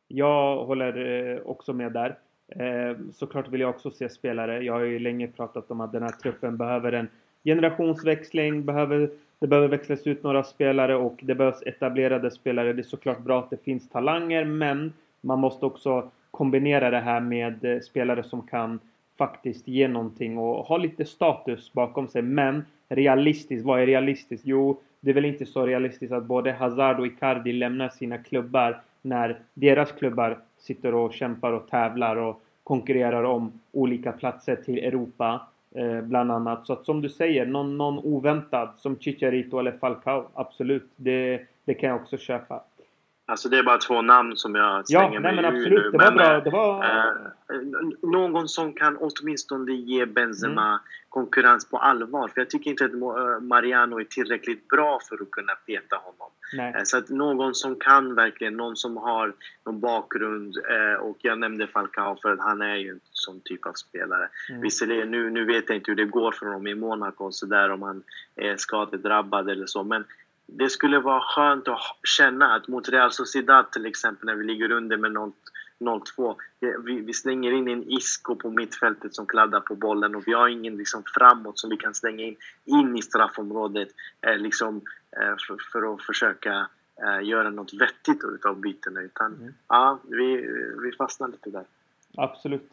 [0.08, 2.18] Jag håller eh, också med där.
[2.48, 4.64] Eh, såklart vill jag också se spelare.
[4.64, 7.08] Jag har ju länge pratat om att den här truppen behöver en
[7.44, 12.74] generationsväxling, behöver, det behöver växlas ut några spelare och det behövs etablerade spelare.
[12.74, 17.20] Det är såklart bra att det finns talanger men man måste också kombinera det här
[17.20, 18.80] med eh, spelare som kan
[19.18, 22.22] faktiskt ge någonting och ha lite status bakom sig.
[22.22, 24.46] Men realistiskt, vad är realistiskt?
[24.46, 28.82] Jo, det är väl inte så realistiskt att både Hazard och Icardi lämnar sina klubbar
[29.02, 35.48] när deras klubbar sitter och kämpar och tävlar och konkurrerar om olika platser till Europa.
[35.76, 36.68] Eh, bland annat.
[36.68, 40.90] Så att som du säger, någon, någon oväntad som Chicharito eller Falcao, absolut.
[40.96, 42.64] Det, det kan jag också köpa.
[43.28, 45.92] Alltså det är bara två namn som jag slänger ja, nej, men absolut.
[45.92, 46.40] Det var men, bra.
[46.40, 46.84] Det var...
[46.84, 50.80] Eh, någon som kan åtminstone ge Benzema mm.
[51.10, 52.28] konkurrens på allvar.
[52.28, 56.32] För jag tycker inte att eh, Mariano är tillräckligt bra för att kunna peta honom.
[56.76, 59.34] Eh, så att någon som kan verkligen, någon som har
[59.66, 60.58] någon bakgrund.
[60.58, 64.30] Eh, och jag nämnde Falcao för att han är ju en sån typ av spelare.
[64.50, 64.62] Mm.
[64.62, 67.72] Visserligen, nu, nu vet jag inte hur det går för honom i Monaco så där
[67.72, 68.04] om han
[68.36, 69.84] är skadedrabbad eller så.
[69.84, 70.06] Men
[70.48, 71.82] det skulle vara skönt att
[72.18, 75.12] känna att mot Real Sociedad till exempel när vi ligger under med
[75.80, 76.36] 0-2.
[76.60, 80.48] Vi, vi, slänger in en Isco på mittfältet som kladdar på bollen och vi har
[80.48, 82.36] ingen liksom framåt som vi kan slänga in,
[82.66, 83.90] in i straffområdet
[84.22, 84.82] eh, liksom,
[85.22, 86.68] eh, för, för, att försöka
[87.06, 89.02] eh, göra något vettigt utav bytena.
[89.02, 89.54] Utan, mm.
[89.68, 90.50] ja, vi,
[90.84, 91.66] vi fastnar lite där.
[92.18, 92.72] Absolut.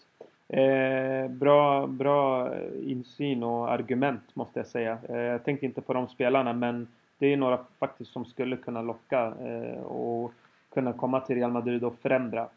[0.49, 4.99] Eh, bra, bra insyn och argument måste jag säga.
[5.09, 6.89] Eh, jag tänkte inte på de spelarna men
[7.23, 10.33] det är några faktiskt som skulle kunna locka eh, och
[10.75, 12.49] kunna komma till Real Madrid och förändra.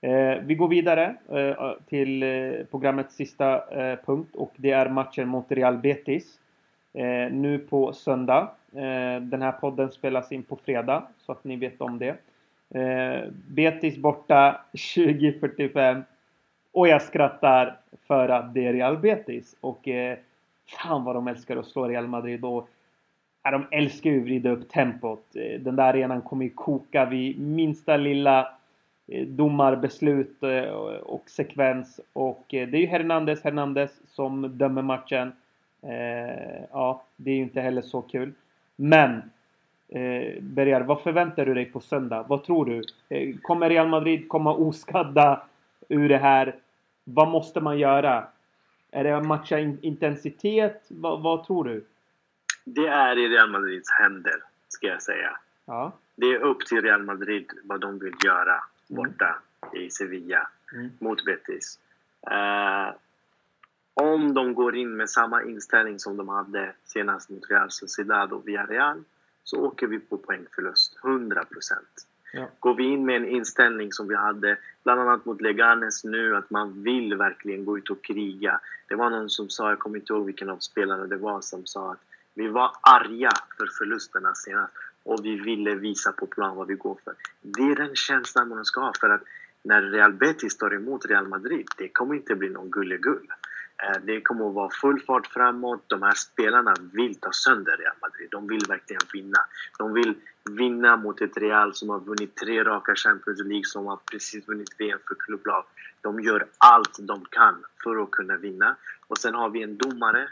[0.00, 5.28] Eh, vi går vidare eh, till eh, programmets sista eh, punkt och det är matchen
[5.28, 6.40] mot Real Betis.
[6.92, 8.50] Eh, nu på söndag.
[8.72, 12.16] Eh, den här podden spelas in på fredag så att ni vet om det.
[12.80, 16.02] Eh, Betis borta 20.45
[16.72, 17.76] och jag skrattar
[18.06, 20.18] för att det är Real Betis och eh,
[20.66, 22.68] fan vad de älskar att slå Real Madrid och
[23.46, 25.36] Ja, de älskar ju att vrida upp tempot.
[25.36, 28.48] Eh, den där arenan kommer ju koka vid minsta lilla
[29.06, 30.70] eh, domarbeslut eh,
[31.02, 32.00] och sekvens.
[32.12, 35.32] Och det är ju Hernandez Hernandez som dömer matchen.
[36.70, 38.32] Ja, det är ju inte heller så kul.
[38.76, 39.22] Men
[40.40, 42.24] Bergar, vad förväntar du dig på söndag?
[42.28, 42.82] Vad tror du?
[43.42, 45.42] Kommer Real Madrid komma oskadda
[45.88, 46.54] ur det här?
[47.04, 48.26] Vad måste man göra?
[48.90, 50.86] Är det matcha intensitet?
[50.88, 51.84] Vad, vad tror du?
[52.64, 55.38] Det är i Real Madrids händer, ska jag säga.
[55.64, 55.92] Ja.
[56.16, 59.84] Det är upp till Real Madrid vad de vill göra borta mm.
[59.84, 60.90] i Sevilla mm.
[60.98, 61.78] mot Betis.
[62.30, 62.94] Uh,
[63.94, 68.48] om de går in med samma inställning som de hade senast mot Real Sociedad och
[68.48, 69.04] Villarreal
[69.44, 72.06] så åker vi på poängförlust, 100 procent.
[72.32, 72.48] Ja.
[72.60, 76.50] Går vi in med en inställning som vi hade bland annat mot Leganes nu, att
[76.50, 78.60] man vill verkligen gå ut och kriga.
[78.88, 81.66] Det var någon som sa, jag kommer inte ihåg vilken av spelarna det var, som
[81.66, 82.00] sa att
[82.34, 84.72] vi var arga för förlusterna senast
[85.02, 87.14] och vi ville visa på plan vad vi går för.
[87.42, 89.22] Det är den känslan man ska ha för att
[89.62, 93.26] när Real Betis står emot Real Madrid, det kommer inte bli någon gullegull.
[93.82, 95.84] Eh, det kommer att vara full fart framåt.
[95.86, 98.28] De här spelarna vill ta sönder Real Madrid.
[98.30, 99.38] De vill verkligen vinna.
[99.78, 100.14] De vill
[100.50, 104.74] vinna mot ett Real som har vunnit tre raka Champions League, som har precis vunnit
[104.78, 105.64] VM för klubblag.
[106.00, 108.76] De gör allt de kan för att kunna vinna.
[109.06, 110.28] Och sen har vi en domare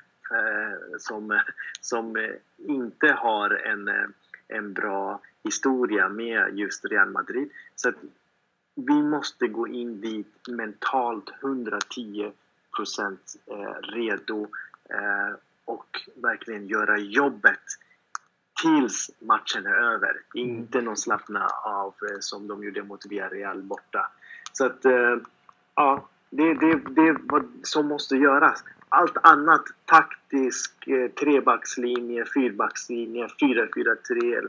[0.99, 1.41] som,
[1.81, 3.91] som inte har en,
[4.49, 7.51] en bra historia med just Real Madrid.
[7.77, 7.93] Så
[8.75, 12.33] vi måste gå in dit mentalt 110
[12.77, 14.43] procent eh, redo
[14.91, 17.63] eh, och verkligen göra jobbet
[18.63, 20.11] tills matchen är över.
[20.11, 20.49] Mm.
[20.49, 24.11] Inte någon slappna av eh, som de gjorde mot Villarreal borta.
[24.53, 24.85] Så att,
[25.75, 28.65] ja, det, det, det är vad som måste göras.
[28.95, 34.49] Allt annat, taktisk, eh, trebackslinje, fyrbackslinje, 4-4-3,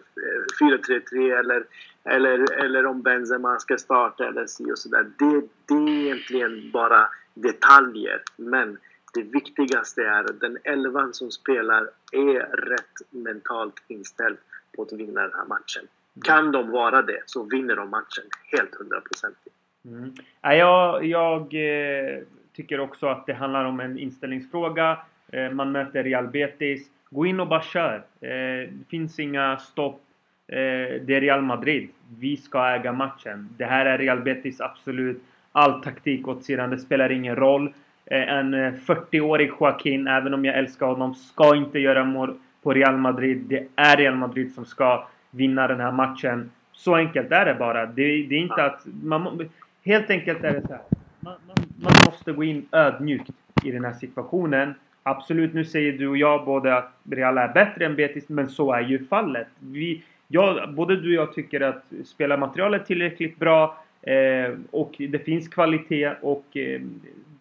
[0.59, 1.65] 4-3-3 eh, eller,
[2.03, 5.11] eller, eller om Benzema ska starta eller si och sådär.
[5.19, 8.21] Det, det är egentligen bara detaljer.
[8.35, 8.77] Men
[9.13, 14.37] det viktigaste är att den elvan som spelar är rätt mentalt inställd
[14.75, 15.87] på att vinna den här matchen.
[16.23, 19.55] Kan de vara det så vinner de matchen helt hundraprocentigt.
[19.85, 20.13] Mm.
[20.41, 22.23] jag, jag eh,
[22.55, 24.97] tycker också att det handlar om en inställningsfråga.
[25.31, 26.89] Eh, man möter Real Betis.
[27.09, 27.95] Gå in och bara kör.
[28.21, 28.29] Eh,
[28.69, 30.01] det finns inga stopp.
[30.47, 30.57] Eh,
[31.05, 31.89] det är Real Madrid.
[32.19, 33.49] Vi ska äga matchen.
[33.57, 36.69] Det här är Real Betis absolut all taktik åt sidan.
[36.69, 37.73] Det spelar ingen roll.
[38.05, 42.97] En 40-årig eh, Joaquin, även om jag älskar honom, ska inte göra mål på Real
[42.97, 43.45] Madrid.
[43.47, 46.51] Det är Real Madrid som ska vinna den här matchen.
[46.71, 47.85] Så enkelt är det bara.
[47.85, 48.85] Det, det är inte att...
[49.03, 49.49] Man,
[49.85, 50.81] helt enkelt är det så här.
[51.19, 53.29] Man, man, man, måste gå in ödmjukt
[53.63, 54.73] i den här situationen.
[55.03, 58.73] Absolut, nu säger du och jag både att Real är bättre än Betis, men så
[58.73, 59.47] är ju fallet.
[59.59, 63.77] Vi, jag, både du och jag tycker att spelarmaterialet är tillräckligt bra.
[64.01, 66.81] Eh, och det finns kvalitet och eh,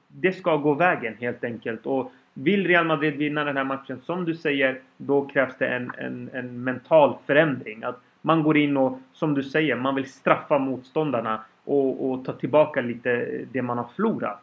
[0.08, 1.86] det ska gå vägen helt enkelt.
[1.86, 5.92] Och vill Real Madrid vinna den här matchen, som du säger, då krävs det en,
[5.98, 7.82] en, en mental förändring.
[7.82, 12.32] Att man går in och, som du säger, man vill straffa motståndarna och, och ta
[12.32, 14.40] tillbaka lite det man har förlorat.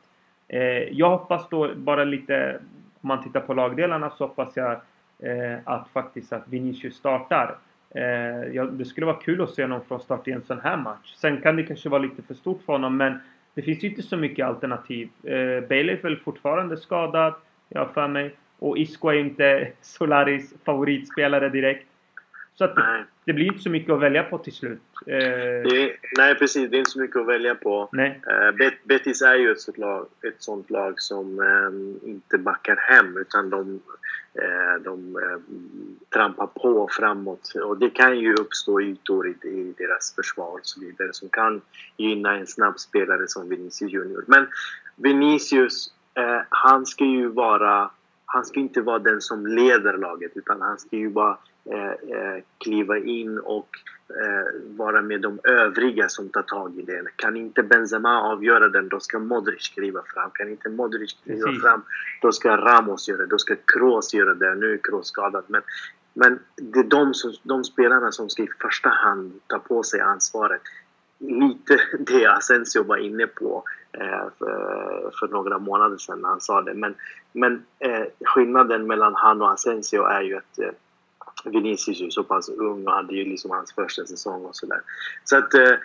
[0.48, 2.60] Eh, jag hoppas då bara lite,
[3.02, 4.72] om man tittar på lagdelarna så hoppas jag
[5.20, 7.56] eh, att faktiskt att Vinicius startar.
[7.90, 10.78] Eh, ja, det skulle vara kul att se honom från start i en sån här
[10.78, 11.14] match.
[11.16, 13.20] Sen kan det kanske vara lite för stort för honom men
[13.54, 15.10] det finns ju inte så mycket alternativ.
[15.24, 17.34] Eh, Bailey är väl fortfarande skadad,
[17.70, 18.36] jag har för mig.
[18.60, 21.89] Och Isco är inte Solaris favoritspelare direkt.
[22.60, 24.82] Så att det, det, blir inte så mycket att välja på till slut.
[25.05, 25.18] Eh,
[25.70, 27.89] det, nej precis, det är inte så mycket att välja på.
[27.97, 33.18] Eh, Betis är ju ett sånt lag, ett sånt lag som eh, inte backar hem
[33.18, 33.82] utan de,
[34.34, 35.39] eh, de eh,
[36.14, 37.53] trampar på framåt.
[37.64, 41.62] Och det kan ju uppstå ytor i, i deras försvar och så vidare som kan
[41.97, 44.24] gynna en snabb spelare som Vinicius Junior.
[44.28, 44.47] Men
[44.95, 47.91] Vinicius, eh, han ska ju vara
[48.32, 51.36] han ska inte vara den som leder laget utan han ska ju eh,
[52.58, 53.70] kliva in och
[54.10, 57.04] eh, vara med de övriga som tar tag i det.
[57.16, 60.30] Kan inte Benzema avgöra den, då ska Modric kliva fram.
[60.34, 61.62] Kan inte Modric kliva Precis.
[61.62, 61.82] fram,
[62.22, 63.26] då ska Ramos göra det.
[63.26, 64.56] Då ska Kroos göra det.
[64.56, 65.44] Nu är Kroos skadad.
[65.48, 65.62] Men,
[66.14, 70.00] men det är de, som, de spelarna som ska i första hand ta på sig
[70.00, 70.62] ansvaret.
[71.18, 76.62] Lite det Asensio var inne på eh, för, för, några månader sedan när han sa
[76.62, 76.74] det.
[76.74, 76.96] Men,
[77.34, 80.72] men eh, skillnaden mellan han och Asensio är ju att eh,
[81.46, 84.82] Vinicius är ju så pass ung och hade ju liksom hans första säsong och sådär.
[85.24, 85.76] Så att eh,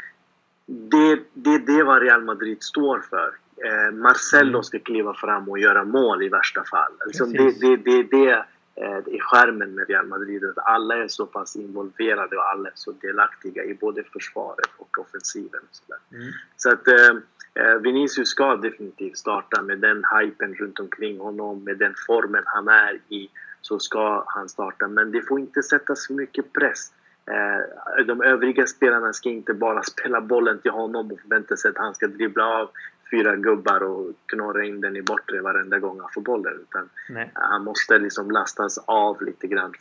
[0.67, 3.35] det, det, det är vad Real Madrid står för.
[3.65, 4.63] Eh, Marcelo mm.
[4.63, 6.93] ska kliva fram och göra mål i värsta fall.
[7.05, 8.31] Alltså det, det, det, det
[8.75, 10.45] eh, är skärmen med Real Madrid.
[10.45, 14.99] Att alla är så pass involverade och alla är så delaktiga i både försvaret och
[14.99, 15.61] offensiven.
[15.71, 16.33] Och så mm.
[16.57, 21.95] så att eh, Vinicius ska definitivt starta med den hypen runt omkring honom, med den
[22.07, 23.29] formen han är i
[23.67, 24.89] så ska han starta.
[24.89, 26.93] Men det får inte sättas för mycket press.
[27.27, 31.79] Eh, de övriga spelarna ska inte bara spela bollen till honom och förvänta sig att
[31.79, 32.71] han ska dribbla av
[33.15, 36.55] fyra gubbar och knorra in den i bortre varenda gång han får bollen.
[36.63, 37.31] Utan Nej.
[37.35, 39.75] han måste liksom lastas av lite grann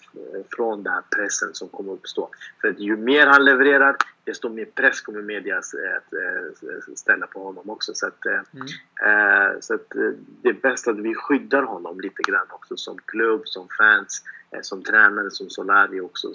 [0.50, 2.30] från den här pressen som kommer uppstå.
[2.62, 7.44] För att ju mer han levererar, desto mer press kommer media att eh, ställa på
[7.44, 7.94] honom också.
[7.94, 8.68] Så, att, eh, mm.
[9.06, 9.90] Eh, så att
[10.42, 14.24] det är bäst att vi skyddar honom lite grann också som klubb, som fans,
[14.62, 16.28] som tränare, som Solari också.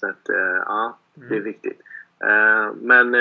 [0.00, 0.28] Så att
[0.66, 1.44] ja, det är mm.
[1.44, 1.80] viktigt.
[2.80, 3.14] Men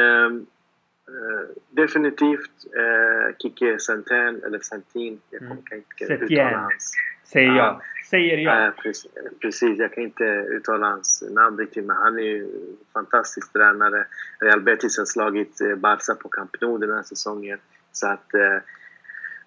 [1.69, 5.21] definitivt uh, Kike Santin, eller Santin.
[5.29, 5.57] Jag mm.
[5.63, 6.93] kan inte uttala hans...
[7.23, 7.73] Säger jag.
[7.73, 8.67] Uh, Säger jag.
[8.67, 12.47] Uh, precis, precis, jag kan inte uttala hans namn riktigt men han är ju
[12.93, 14.05] fantastisk tränare.
[14.39, 17.59] Real Betis har slagit Barca på Camp Nou den här säsongen.
[17.91, 18.29] Så att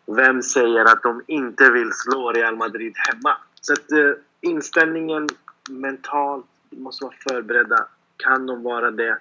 [0.06, 3.36] vem säger att de inte vill slå Real Madrid hemma?
[3.60, 5.28] Så att uh, inställningen
[5.70, 7.86] mentalt, måste vara förberedda.
[8.16, 9.18] Kan de vara det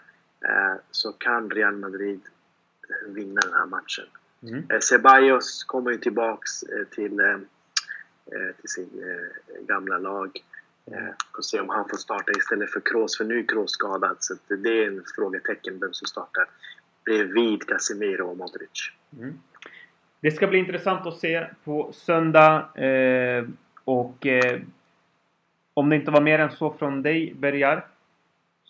[0.91, 2.21] så kan Real Madrid
[3.07, 4.05] vinna den här matchen.
[4.43, 4.71] Mm.
[4.71, 6.59] Uh, Ceballos kommer ju tillbaks
[6.91, 7.45] till,
[8.61, 8.89] till sin
[9.67, 10.43] gamla lag.
[10.91, 14.17] Eh, och se om han får starta istället för Kroos, för nu är Kroos skadad.
[14.19, 16.45] Så det är en frågetecken vem som startar
[17.05, 18.91] bredvid Casemiro och Modric.
[19.17, 19.39] Mm.
[20.19, 22.75] Det ska bli intressant att se på söndag.
[22.75, 23.45] Eh,
[23.83, 24.61] och eh,
[25.73, 27.87] om det inte var mer än så från dig, Bergar,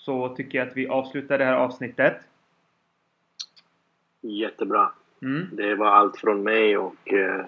[0.07, 2.17] så tycker jag att vi avslutar det här avsnittet.
[4.21, 4.91] Jättebra.
[5.21, 5.47] Mm.
[5.51, 7.45] Det var allt från mig och eh.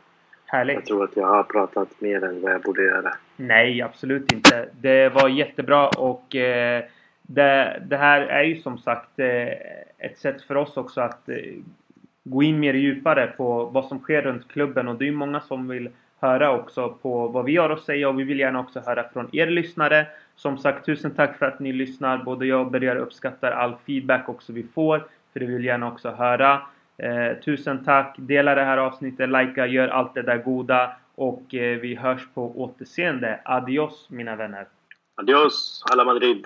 [0.51, 3.13] Jag tror att jag har pratat mer än vad jag borde göra.
[3.35, 4.69] Nej, absolut inte.
[4.81, 6.83] Det var jättebra och eh,
[7.21, 9.47] det, det, här är ju som sagt eh,
[9.97, 11.35] ett sätt för oss också att eh,
[12.23, 15.41] gå in mer djupare på vad som sker runt klubben och det är ju många
[15.41, 15.89] som vill
[16.19, 19.29] höra också på vad vi har att säga och vi vill gärna också höra från
[19.31, 20.07] er lyssnare.
[20.35, 22.17] Som sagt, tusen tack för att ni lyssnar.
[22.17, 25.07] Både jag och Berger uppskattar all feedback också vi får.
[25.33, 26.61] För det vill gärna också höra.
[26.97, 28.15] Eh, tusen tack!
[28.17, 30.91] Dela det här avsnittet, likea, gör allt det där goda.
[31.15, 33.39] Och eh, vi hörs på återseende.
[33.45, 34.65] Adios mina vänner!
[35.15, 36.45] Adios, alla Madrid!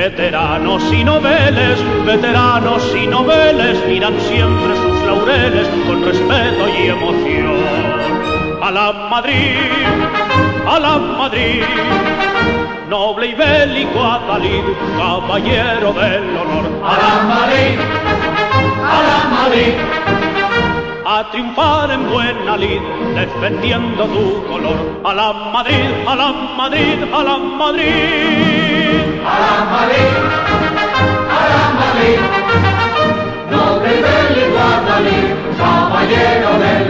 [0.00, 7.58] Veteranos y noveles, veteranos y noveles miran siempre sus laureles con respeto y emoción.
[8.62, 9.58] A la Madrid,
[10.66, 11.64] a la Madrid
[12.88, 14.64] noble y bélico Adalid,
[14.96, 16.64] caballero del honor.
[16.82, 17.78] A la Madrid,
[18.82, 20.19] a la Madrid
[21.12, 22.80] a triunfar en buena lid,
[23.16, 24.78] defendiendo tu color.
[25.04, 26.28] A la Madrid, a la
[26.60, 29.00] Madrid, a la Madrid.
[29.32, 30.14] A la Madrid,
[31.38, 32.18] a la Madrid,
[33.50, 34.36] noble del
[35.58, 36.89] caballero del